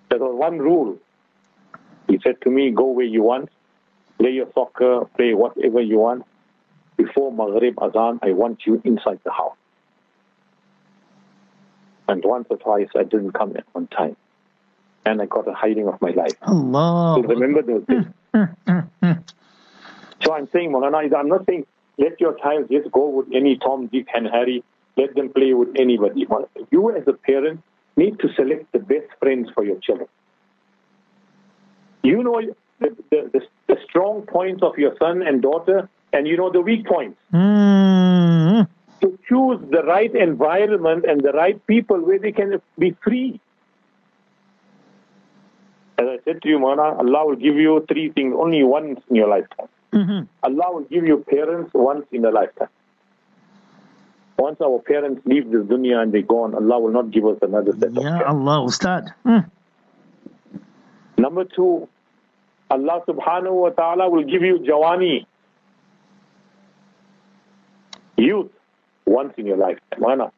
[0.09, 0.97] There was one rule.
[2.07, 3.49] He said to me, go where you want,
[4.17, 6.25] play your soccer, play whatever you want.
[6.97, 9.55] Before Maghrib Azan, I want you inside the house.
[12.09, 14.15] And once or twice, I didn't come at one time.
[15.05, 16.35] And I got a hiding of my life.
[16.41, 17.21] Allah.
[17.21, 18.05] So remember those days.
[18.33, 19.23] Mm, mm, mm,
[20.23, 21.65] so I'm saying, Molana, is I'm not saying
[21.97, 24.63] let your child just go with any Tom, Dick, and Harry.
[24.95, 26.25] Let them play with anybody.
[26.71, 27.61] You, as a parent,
[27.95, 30.07] need to select the best friends for your children.
[32.03, 32.41] You know
[32.79, 36.61] the, the, the, the strong points of your son and daughter, and you know the
[36.61, 37.17] weak points.
[37.31, 38.61] Hmm.
[39.01, 43.39] To choose the right environment and the right people where they can be free.
[45.99, 49.15] As I said to you, Mana, Allah will give you three things only once in
[49.15, 49.69] your lifetime.
[49.93, 50.27] Mhm.
[50.47, 52.73] Allah will give you parents once in a lifetime.
[54.39, 57.73] Once our parents leave this dunya and they gone, Allah will not give us another
[57.73, 58.33] set of Ya parents.
[58.33, 59.13] Allah, Ustad.
[59.23, 59.39] Hmm.
[61.17, 61.87] Number two,
[62.69, 65.25] Allah subhanahu wa ta'ala will give you jawani,
[68.17, 68.51] youth,
[69.05, 69.99] once in your lifetime.
[69.99, 70.31] Mana,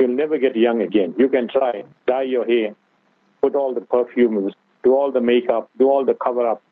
[0.00, 1.14] you'll never get young again.
[1.18, 2.74] You can try, dye your hair,
[3.42, 6.62] put all the perfumes, do all the makeup, do all the cover up.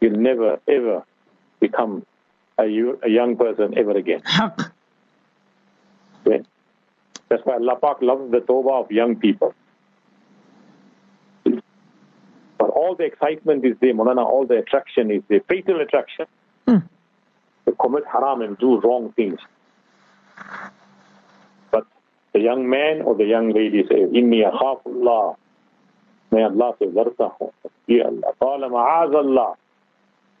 [0.00, 1.04] You'll never, ever
[1.60, 2.04] become
[2.58, 4.22] a, a young person ever again.
[6.26, 6.38] Yeah.
[7.28, 9.54] That's why Allah Pak loves the tawbah of young people.
[11.44, 16.26] But all the excitement is there, Mulana, all the attraction is there, fatal attraction.
[16.66, 16.78] Hmm.
[17.66, 19.38] To commit haram and do wrong things.
[21.71, 21.85] But
[22.33, 25.35] the young man or the young lady says, Inni akhafullah.
[26.31, 27.51] May Allah say, Wartahu.
[27.87, 28.33] Ya Allah.
[28.41, 29.55] Qala ma'az Allah.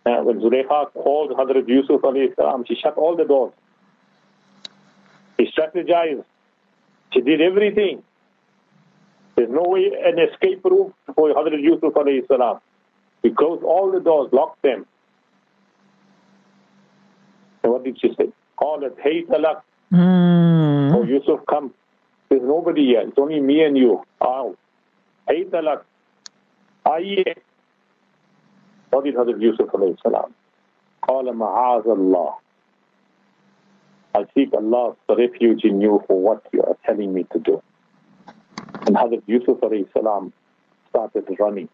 [0.05, 3.53] Uh, when Zulaykha called Hazrat Yusuf alayhi salam, she shut all the doors.
[5.39, 6.23] She strategized.
[7.13, 8.01] She did everything.
[9.35, 12.59] There's no way an escape route for Hazrat Yusuf alayhi salam.
[13.21, 14.85] He closed all the doors, locked them.
[17.63, 18.31] And what did she say?
[18.57, 19.61] قالت هيت لك
[19.91, 20.95] Mm.
[20.95, 21.73] Oh, Yusuf, come.
[22.29, 23.01] There's nobody here.
[23.01, 24.03] It's only me and you.
[24.21, 24.57] Out.
[25.27, 25.83] Hey, talak.
[26.85, 27.35] Aye.
[28.89, 30.33] What did Hazrat Yusuf alayhi salam?
[31.07, 32.33] قال معاذ الله.
[34.13, 37.61] I seek Allah's refuge in you for what you are telling me to do.
[38.87, 40.33] And Hazrat Yusuf alayhi salam
[40.89, 41.69] started running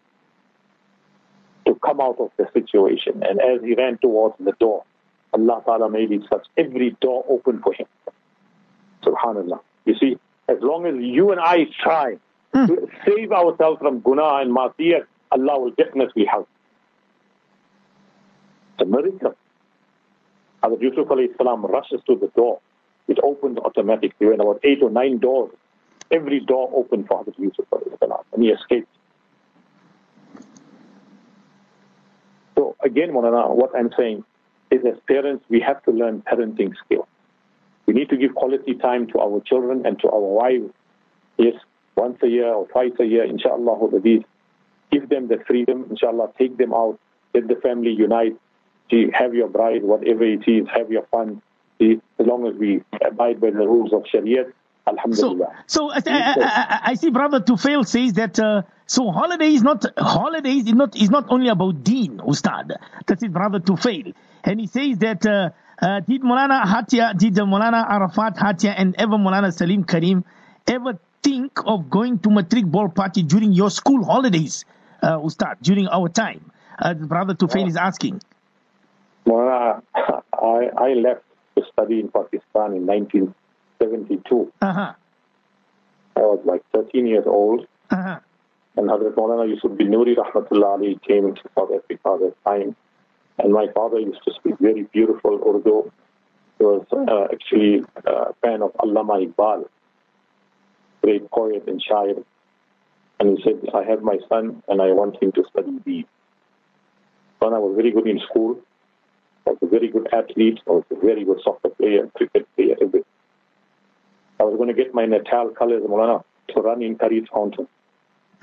[1.66, 3.22] to come out of the situation.
[3.22, 4.84] And as he ran towards the door,
[5.33, 7.87] Allah Ta'ala made it such every door open for him.
[9.03, 9.59] Subhanallah.
[9.85, 10.17] You see,
[10.47, 12.17] as long as you and I try
[12.53, 12.65] hmm.
[12.67, 16.47] to save ourselves from guna and masiyah, Allah will definitely help.
[18.73, 19.35] It's a miracle.
[20.63, 21.07] Hazrat Yusuf
[21.37, 22.59] salam rushes to the door.
[23.07, 24.27] It opened automatically.
[24.27, 25.51] When about eight or nine doors,
[26.11, 27.65] every door opened for Hazrat Yusuf
[27.99, 28.87] salam, and he escaped.
[32.55, 34.23] So again, Monana, what I'm saying
[34.73, 37.07] is as parents, we have to learn parenting skills.
[37.85, 40.71] We need to give quality time to our children and to our wives.
[41.37, 41.55] Yes,
[41.95, 43.89] once a year or twice a year, inshallah,
[44.91, 46.99] give them the freedom, inshallah, take them out,
[47.33, 48.37] let the family unite,
[48.91, 51.41] See, have your bride, whatever it is, have your fun.
[51.79, 54.45] See, as long as we abide by the rules of Sharia,
[55.67, 59.63] So, so I, I, I, I see Brother Tufail says that uh, so holiday is
[59.63, 62.73] not holidays is not is not only about Deen, Ustad.
[63.05, 64.13] That's it, Brother Tufail,
[64.43, 65.49] and he says that uh,
[65.81, 70.23] uh, did Mulana Hatia, did the Mulana Arafat Hatia, and ever Mulana Salim Karim
[70.67, 74.65] ever think of going to matric ball party during your school holidays,
[75.01, 76.51] uh, Ustad, during our time?
[76.79, 78.21] Uh, Brother Tufail is asking.
[79.25, 81.23] Maulana, I, I left
[81.55, 84.51] to study in Pakistan in 1972.
[84.61, 84.93] Uh huh.
[86.15, 87.65] I was like 13 years old.
[87.89, 88.19] Uh huh.
[88.75, 92.75] And Hazrat Maulana Yusuf Banuri Rahmatullah Ali came to South Africa at that time.
[93.37, 95.91] And my father used to speak very beautiful Urdu.
[96.57, 99.65] He was uh, actually a fan of Allama Iqbal,
[101.01, 102.23] great poet and shair.
[103.19, 106.05] And he said, I have my son and I want him to study Deen.
[107.39, 108.59] Son, I was very good in school.
[109.45, 110.59] I was a very good athlete.
[110.67, 113.03] I was a very good soccer player, cricket player, everything.
[114.39, 117.67] I was going to get my Natal colors, Maulana, to run in Curry Fountain.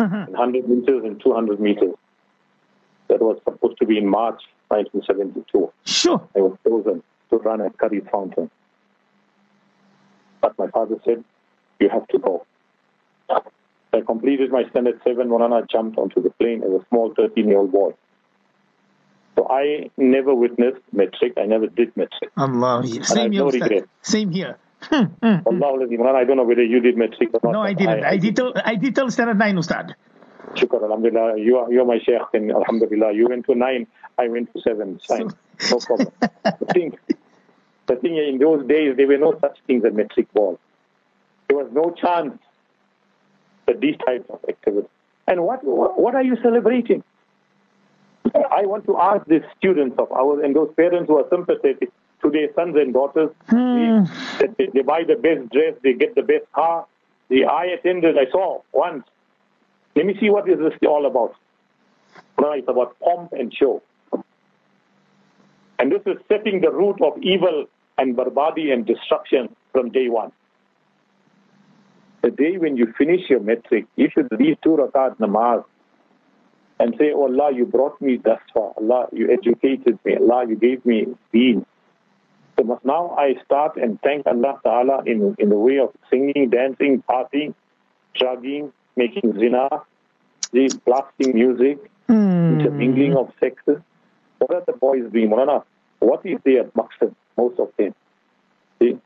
[0.00, 0.26] Uh-huh.
[0.28, 1.94] 100 meters and 200 meters.
[3.08, 5.72] That was supposed to be in March 1972.
[5.84, 6.28] Sure.
[6.34, 8.50] I was chosen to run at Curry Fountain.
[10.40, 11.22] But my father said,
[11.80, 12.46] you have to go.
[13.92, 17.72] I completed my standard seven when I jumped onto the plane as a small 13-year-old
[17.72, 17.92] boy.
[19.36, 21.34] So I never witnessed matric.
[21.36, 22.30] I never did matric.
[22.36, 22.82] Allah.
[22.84, 23.42] I Same have here.
[23.44, 23.88] no Ustad.
[24.02, 24.58] Same here.
[24.82, 25.46] Hmm, hmm.
[25.46, 27.52] Allah, I don't know whether you did matric or not.
[27.52, 28.04] No, I didn't.
[28.04, 29.94] I, did till I did till standard nine, Ustad.
[30.54, 31.38] Shukr, Alhamdulillah.
[31.38, 33.12] You are, you are my sheikh, and Alhamdulillah.
[33.12, 33.86] You went to nine,
[34.18, 34.98] I went to seven.
[35.06, 35.30] Fine.
[35.70, 36.12] No problem.
[36.20, 36.98] the thing,
[37.86, 40.58] the thing in those days, there were no such things as matric ball.
[41.48, 42.38] There was no chance
[43.66, 44.90] for these types of activities.
[45.26, 47.04] And what, what are you celebrating?
[48.34, 51.90] I want to ask the students of ours and those parents who are sympathetic
[52.22, 53.30] to their sons and daughters.
[53.48, 54.04] Hmm.
[54.38, 56.86] They, they, they buy the best dress, they get the best car.
[57.28, 59.04] The I attended, I saw once.
[59.94, 61.34] Let me see what is this all about.
[62.40, 63.82] No, it's about pomp and show.
[65.78, 67.66] And this is setting the root of evil
[67.96, 70.32] and barbadi and destruction from day one.
[72.22, 75.64] The day when you finish your matric, you should read two rakat namaz
[76.78, 78.72] and say, Oh Allah, you brought me thus far.
[78.76, 80.16] Allah, you educated me.
[80.16, 81.64] Allah, you gave me deen.
[82.60, 87.02] So now I start and thank Allah Ta'ala in, in the way of singing, dancing,
[87.08, 87.54] partying,
[88.14, 89.68] drugging, making zina,
[90.52, 92.78] the blasting music, the hmm.
[92.78, 93.78] mingling of sexes.
[94.38, 95.30] What are the boys doing?
[95.30, 95.64] Mulana?
[96.00, 97.94] What is their maqsad, most of them?
[98.78, 98.98] See?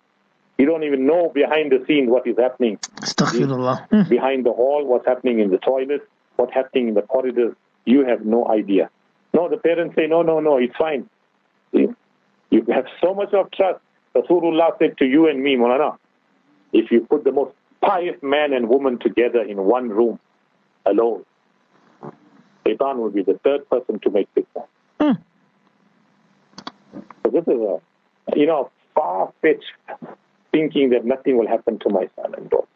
[0.59, 2.79] You don't even know behind the scenes what is happening.
[2.97, 4.09] Astaghfirullah.
[4.09, 7.55] Behind the hall, what's happening in the toilet, what's happening in the corridors.
[7.85, 8.91] You have no idea.
[9.33, 11.09] No, the parents say, no, no, no, it's fine.
[12.55, 13.81] You have so much of trust.
[14.15, 15.97] Rasulullah said to you and me, Mulana,
[16.73, 20.21] if you put the most pious man and woman together in one room
[20.87, 21.25] alone,
[22.65, 24.67] Shaitan will be the third person to make fitna.
[25.01, 25.13] Hmm.
[27.25, 29.73] So this is a, you know, far-fetched
[30.53, 32.69] thinking that nothing will happen to my son and daughter.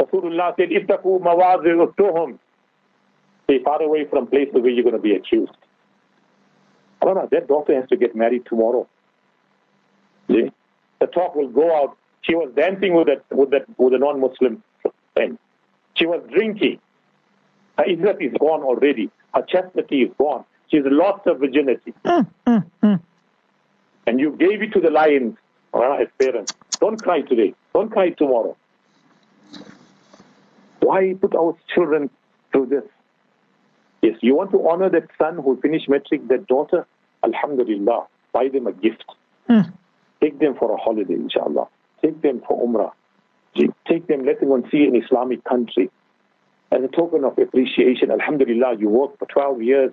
[0.00, 2.40] Rasulullah said, "Ittaqu mawazir tuhum."
[3.44, 5.52] Stay far away from places where you're going to be accused.
[7.02, 8.86] Brother, that daughter has to get married tomorrow.
[10.28, 10.52] See?
[11.00, 11.96] The talk will go out.
[12.22, 14.62] She was dancing with that with that with a non-Muslim
[15.14, 15.36] friend.
[15.94, 16.78] She was drinking.
[17.76, 19.10] Her izzat is gone already.
[19.34, 20.44] Her chastity is gone.
[20.70, 21.92] She's lost her virginity.
[24.06, 25.36] And you gave it to the lions
[25.74, 26.54] uh, as parents.
[26.80, 27.54] Don't cry today.
[27.74, 28.56] Don't cry tomorrow.
[30.80, 32.10] Why put our children
[32.52, 32.84] through this?
[34.02, 36.86] Yes, you want to honor that son who finished matric, that daughter?
[37.24, 38.06] Alhamdulillah.
[38.32, 39.04] Buy them a gift.
[39.48, 39.60] Hmm.
[40.20, 41.68] Take them for a holiday, inshallah.
[42.02, 42.92] Take them for Umrah.
[43.86, 45.90] Take them, let them go and see an Islamic country.
[46.72, 49.92] As a token of appreciation, Alhamdulillah, you worked for 12 years.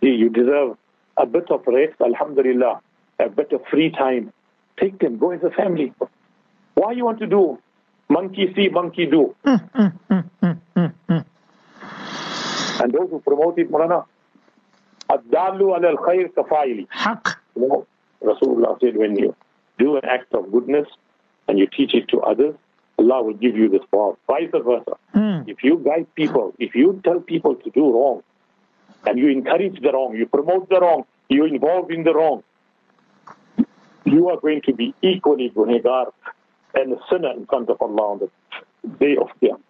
[0.00, 0.76] You deserve
[1.16, 2.80] a bit of rest, Alhamdulillah,
[3.18, 4.32] a bit of free time.
[4.80, 5.92] Take them, go as a family.
[6.74, 7.58] Why you want to do?
[8.08, 9.34] Monkey see, monkey do.
[9.44, 11.18] Hmm, hmm,
[12.80, 14.04] and those who promote it, Murana,
[15.08, 16.86] Ad-dalu ala al-khair kafaili.
[16.90, 17.38] Haq.
[17.54, 17.86] You know,
[18.22, 19.34] Rasulullah said, when you
[19.78, 20.88] do an act of goodness
[21.48, 22.54] and you teach it to others,
[22.98, 24.16] Allah will give you this power.
[24.26, 24.96] Vice versa.
[25.12, 25.42] Hmm.
[25.46, 28.22] If you guide people, if you tell people to do wrong,
[29.06, 32.42] and you encourage the wrong, you promote the wrong, you involve in the wrong,
[34.04, 36.12] you are going to be equally gunegar
[36.74, 39.60] and a sinner in front of Allah on the day of Qiyam.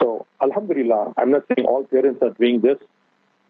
[0.00, 2.78] So, Alhamdulillah, I'm not saying all parents are doing this.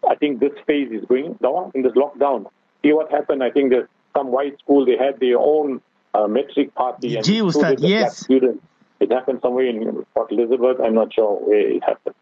[0.07, 2.45] I think this phase is going down in this lockdown.
[2.83, 3.43] See what happened?
[3.43, 5.81] I think there's some white school, they had their own
[6.13, 7.15] uh, matric party.
[7.15, 8.17] and Gee, Ustad, included the black yes.
[8.17, 8.63] Students.
[8.99, 10.77] It happened somewhere in Port Elizabeth.
[10.81, 12.15] I'm not sure where it happened.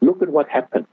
[0.00, 0.86] Look at what happened.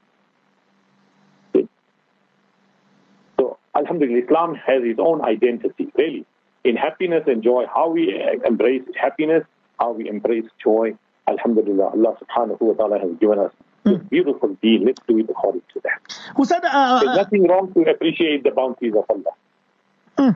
[3.38, 6.26] So, Alhamdulillah, Islam has its own identity, really.
[6.64, 8.12] In happiness and joy, how we
[8.46, 9.44] embrace happiness,
[9.80, 10.96] how we embrace joy.
[11.28, 13.52] Alhamdulillah, Allah subhanahu wa ta'ala has given us
[13.84, 14.82] this beautiful deed.
[14.84, 16.00] Let's do it according to that.
[16.38, 20.36] Ustad, uh, There's uh, nothing wrong to appreciate the bounties of Allah.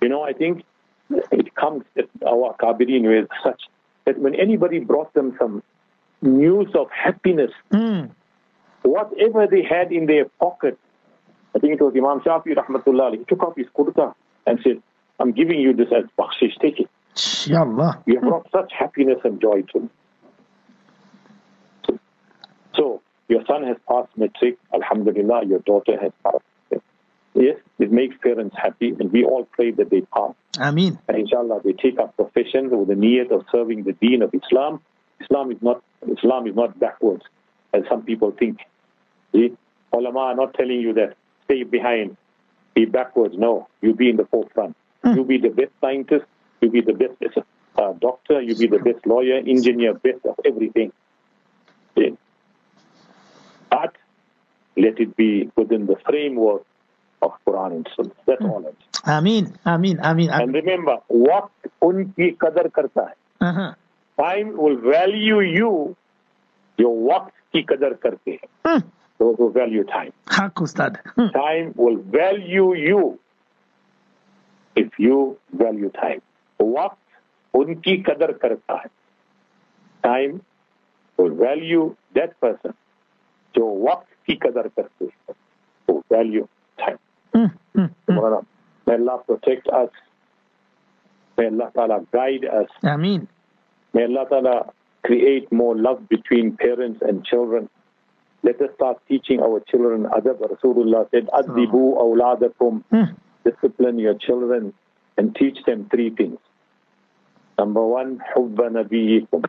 [0.00, 0.64] You know, I think
[1.10, 3.62] it comes that our Kabirin with such
[4.04, 5.62] that when anybody brought them some
[6.22, 7.50] news of happiness,
[8.82, 10.78] whatever they had in their pocket,
[11.54, 14.14] I think it was Imam Shafi rahmatullah, he took off his kurta
[14.46, 14.82] and said,
[15.18, 16.90] I'm giving you this as bakshish, take it.
[17.46, 18.02] Ya Allah.
[18.06, 19.88] You have brought such happiness and joy to me.
[22.76, 26.44] So, your son has passed matric, alhamdulillah, your daughter has passed.
[27.34, 30.32] Yes, it makes parents happy, and we all pray that they pass.
[30.58, 30.98] Ameen.
[31.06, 34.80] And inshallah, they take up professions with the need of serving the deen of Islam.
[35.20, 37.22] Islam is not Islam is not backwards,
[37.74, 38.60] as some people think.
[39.32, 39.54] See,
[39.92, 42.16] ulama are not telling you that stay behind,
[42.74, 43.34] be backwards.
[43.36, 44.76] No, you be in the forefront.
[45.04, 45.16] Hmm.
[45.16, 46.24] You be the best scientist.
[46.60, 47.38] You be the best
[47.76, 50.92] uh, doctor, you be the best lawyer, engineer, best of everything.
[51.94, 52.10] Yeah.
[53.70, 53.94] But
[54.76, 56.64] let it be within the framework
[57.22, 58.10] of Quran and Sunnah.
[58.26, 58.50] That's mm.
[58.50, 58.74] all.
[59.04, 60.30] I mean, I mean, I mean.
[60.30, 61.50] And remember, what
[61.82, 63.48] unki qadar karta hai.
[63.48, 63.74] Uh-huh.
[64.18, 65.96] Time will value you.
[66.78, 68.48] Your waqt ki qadar karte hai.
[68.64, 68.88] Hmm.
[69.18, 70.12] Those who value time.
[70.28, 70.98] Haq ustad.
[71.14, 71.28] Hmm.
[71.28, 73.18] Time will value you
[74.74, 76.20] if you value time.
[76.59, 78.89] वक्त उनकी कदर करता है
[80.03, 80.41] time
[81.17, 82.73] will value that person
[83.55, 85.35] जो वक्त की कदर करते हैं
[85.87, 86.99] who value time
[87.35, 87.45] Hmm.
[87.75, 87.85] Hmm.
[88.07, 88.45] Subhanallah.
[88.87, 89.89] may Allah protect us
[91.37, 93.27] may Allah Ta'ala guide us Ameen.
[93.93, 94.55] May Allah Ta'ala
[95.03, 97.69] create more love between parents and children.
[98.43, 100.39] Let us start teaching our children adab.
[100.53, 102.83] Rasulullah said, Adibu awladakum.
[102.91, 103.13] Hmm.
[103.43, 104.73] Discipline your children
[105.17, 106.37] and teach them three things.
[107.58, 109.44] Number one, hubba nabiyikum.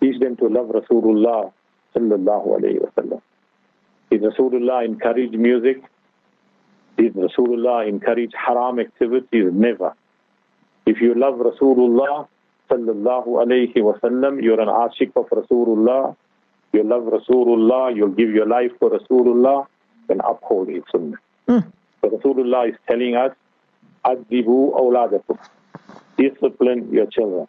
[0.00, 1.52] Teach them to love Rasulullah
[1.94, 3.22] sallallahu alayhi wa sallam.
[4.10, 5.82] Did Rasulullah encourage music?
[6.98, 9.50] Did Rasulullah encourage haram activities?
[9.52, 9.94] Never.
[10.84, 12.28] If you love Rasulullah
[12.70, 16.16] sallallahu alayhi wasallam, you're an ashik of Rasulullah,
[16.72, 19.66] you love Rasulullah, you'll give your life for Rasulullah,
[20.08, 21.16] then uphold his sunnah.
[21.48, 21.58] Hmm.
[22.00, 23.32] So Rasulullah is telling us,
[24.04, 25.38] Adibu awladakum.
[26.22, 27.48] Discipline your children.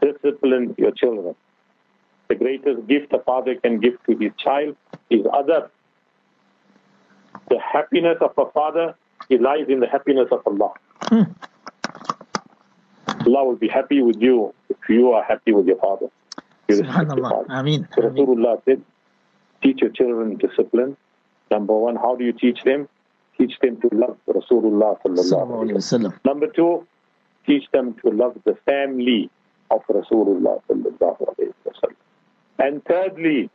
[0.00, 1.34] Discipline your children.
[2.28, 4.76] The greatest gift a father can give to his child
[5.10, 5.70] is adab.
[7.50, 8.94] The happiness of a father
[9.28, 10.72] it lies in the happiness of Allah.
[11.04, 11.22] Hmm.
[13.26, 16.06] Allah will be happy with you if you are happy with your father.
[16.68, 17.30] You respect your Subhanallah.
[17.30, 17.46] father.
[17.50, 17.88] Ameen.
[17.94, 18.82] So Rasulullah said,
[19.62, 20.96] teach your children discipline.
[21.50, 22.88] Number one, how do you teach them?
[23.38, 26.24] Teach them to love Rasulullah sallallahu Sallallahu alaihi alayhi.
[26.24, 26.86] Number two,
[27.46, 29.30] teach them to love the family
[29.70, 30.60] of Rasulullah
[32.58, 33.50] And thirdly,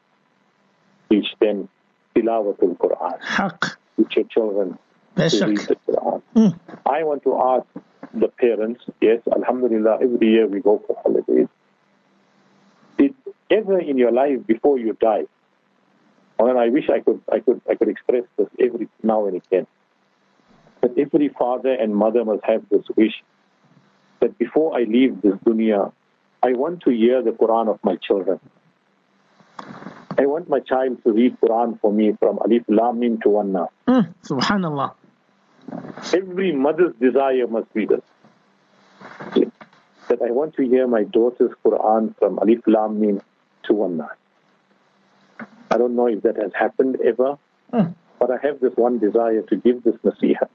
[1.09, 1.69] teach them
[2.15, 3.17] tilawatul Quran.
[3.21, 3.77] Haq.
[3.97, 4.77] Teach your children
[5.15, 6.21] to read the Quran.
[6.35, 6.59] Mm.
[6.85, 7.65] I want to ask
[8.13, 11.47] the parents, yes, alhamdulillah, every year we go for holidays.
[12.97, 13.15] Did
[13.49, 15.25] ever in your life before you die,
[16.37, 19.67] and I wish I could, I could, I could express this every now and again.
[20.81, 23.21] But every father and mother must have this wish
[24.19, 25.91] that before I leave this dunya,
[26.41, 28.39] I want to hear the Quran of my children.
[30.17, 33.67] I want my child to read Quran for me from Alif Lam Mim to Wanna.
[33.87, 34.93] Mm, subhanallah.
[36.13, 38.01] Every mother's desire must be this.
[40.09, 43.21] That I want to hear my daughter's Quran from Alif Lam Mim
[43.63, 44.09] to Wanna.
[45.71, 47.37] I don't know if that has happened ever,
[47.71, 47.93] mm.
[48.19, 50.49] but I have this one desire to give this nasiha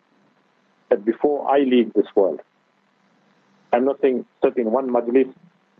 [0.91, 2.41] that before I leave this world,
[3.75, 5.35] I'm not saying sit in one majlis,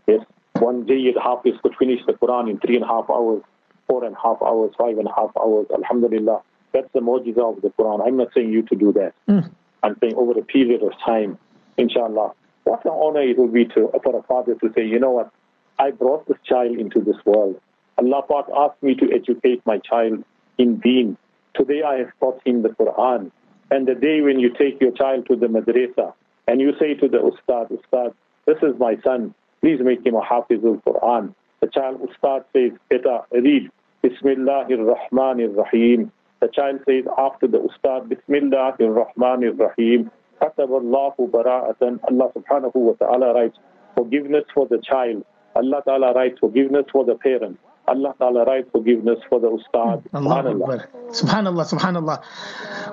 [0.05, 0.19] yes,
[0.59, 3.41] one Jayyid Hafiz could finish the Quran in three and a half hours,
[3.87, 6.41] four and a half hours, five and a half hours, Alhamdulillah.
[6.73, 8.05] That's the mujiza of the Quran.
[8.05, 9.13] I'm not saying you to do that.
[9.29, 9.49] Mm.
[9.81, 11.39] I'm saying over a period of time,
[11.77, 12.33] inshallah.
[12.65, 15.31] What an honor it will be to, for a father to say, you know what,
[15.79, 17.61] I brought this child into this world.
[17.97, 20.23] Allah Pak asked me to educate my child
[20.57, 21.17] in deen.
[21.53, 23.31] Today I have taught him the Quran.
[23.71, 26.13] And the day when you take your child to the madrasa
[26.47, 28.13] and you say to the ustad, ustad,
[28.45, 31.33] this is my son, please make him a hafizul Quran.
[31.61, 33.71] The child ustad says, beta, read,
[34.03, 36.11] Bismillahir Rahmanir Rahim.
[36.39, 40.11] The child says after the ustad, Bismillahir Rahmanir Rahim.
[40.41, 41.99] Kataballahu bara'atan.
[42.07, 43.57] Allah subhanahu wa ta'ala writes
[43.95, 45.25] forgiveness for the child.
[45.55, 47.57] Allah ta'ala writes forgiveness for the parent.
[47.87, 50.01] Allah Ta'ala writes forgiveness for the Ustad.
[50.09, 50.17] Hmm.
[50.27, 50.87] Subhanallah.
[51.11, 52.17] Subhanallah, Subhanallah.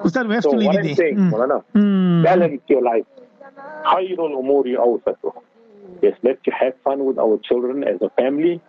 [0.05, 1.15] Ustad, we have so to leave it there.
[1.15, 1.65] Mm.
[1.75, 2.25] Mm.
[2.25, 3.07] Balance your life.
[3.57, 5.33] Khairul umuri awsatuh.
[6.03, 8.61] Yes, let's have fun with our children as a family.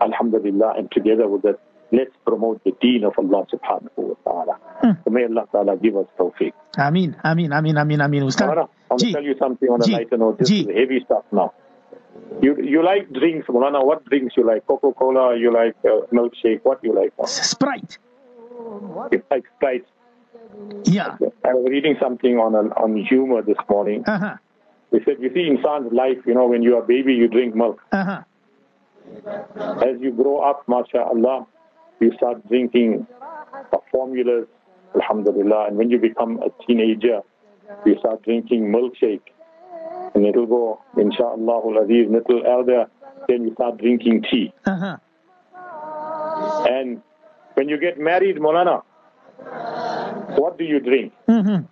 [0.00, 1.58] Alhamdulillah, and together with that,
[1.92, 4.58] let's promote the deen of Allah subhanahu wa ta'ala.
[4.82, 5.04] Mm.
[5.04, 6.52] So may Allah ta'ala give us tawfiq.
[6.78, 8.22] Ameen, ameen, ameen, ameen, ameen.
[8.24, 8.48] Ustaz.
[8.48, 10.38] I'm going to tell you something on a lighter note.
[10.38, 10.60] This G.
[10.60, 11.52] is heavy stuff now.
[12.40, 14.66] You you like drinks, Mulana, what drinks you like?
[14.66, 17.12] Coca-Cola, you like uh, milkshake, what you like?
[17.26, 17.98] Sprite.
[19.12, 19.86] You like Sprite
[20.84, 24.04] yeah I was reading something on a, on humor this morning.
[24.06, 24.36] uh-huh.
[24.90, 27.54] They said, you see, in son's life, you know, when you're a baby, you drink
[27.54, 27.80] milk.
[27.92, 28.22] Uh-huh.
[29.82, 31.46] As you grow up, mashallah,
[31.98, 33.06] you start drinking
[33.90, 34.46] formulas,
[34.94, 35.68] alhamdulillah.
[35.68, 37.22] And when you become a teenager,
[37.86, 39.22] you start drinking milkshake.
[40.14, 42.84] And it'll go, inshallah, aziz, little elder,
[43.28, 44.52] then you start drinking tea.
[44.66, 44.98] Uh-huh.
[46.68, 47.00] And
[47.54, 48.82] when you get married, Molana,
[50.38, 51.12] what do you drink?
[51.28, 51.66] Mm-hmm.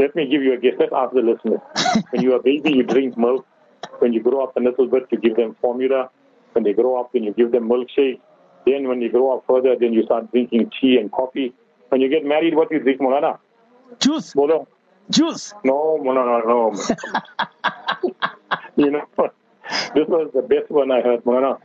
[0.00, 0.74] Let me give you a guess.
[0.78, 1.60] Let's ask the listeners.
[2.10, 3.46] when you're a baby, you drink milk.
[3.98, 6.10] When you grow up a little bit, you give them formula.
[6.52, 8.20] When they grow up, then you give them milkshake.
[8.66, 11.52] Then when you grow up further, then you start drinking tea and coffee.
[11.88, 13.38] When you get married, what do you drink, Molana?
[13.98, 14.68] Juice Bolo?
[15.10, 16.72] juice No, Molana, no.
[18.76, 19.04] you know,
[19.94, 21.58] this was the best one I heard, Mona.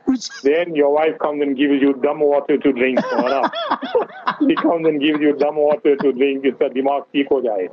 [0.44, 3.52] Then your wife comes and gives you dumb water to drink, Mona.
[4.40, 6.46] she comes and gives you dumb water to drink.
[6.46, 7.68] इसका दिमाग ठीक हो जाए.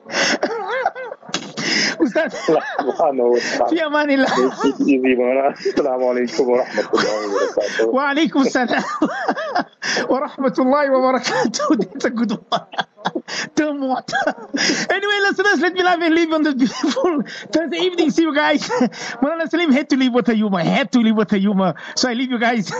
[2.02, 2.34] Ustaz.
[3.70, 4.28] Fiamani lah.
[4.28, 5.54] salam Mona.
[5.54, 7.92] Assalamualaikum Wa wabarakatuh.
[7.96, 8.84] Waalaikumsalam.
[10.08, 11.68] Warahmatullahi wabarakatuh.
[11.80, 12.66] That's a good one.
[13.54, 14.16] Till water.
[14.90, 17.22] anyway, listeners, let me love and leave on this beautiful
[17.52, 18.10] Thursday evening.
[18.10, 18.62] See you guys.
[19.22, 20.60] Mulana Saleem had to leave with a humor.
[20.60, 21.74] Had to leave with a humor.
[21.96, 22.72] So I leave you guys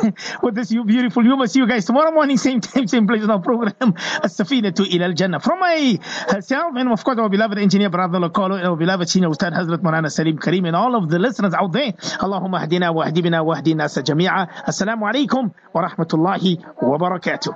[0.43, 1.47] with this beautiful humor.
[1.47, 3.93] See you guys tomorrow morning, same time, same place on our program.
[4.25, 5.41] Safina to Ilal Jannah.
[5.41, 9.53] From myself and of course our beloved engineer brother Lokolo and our beloved senior Ustad
[9.53, 11.93] Hazrat Mulana Saleem Karim and all of the listeners out there.
[11.93, 14.65] Allahumma hadina wa ahdibina wa ahdina jami'a.
[14.67, 17.55] Assalamu alaikum wa rahmatullahi wa barakatuh.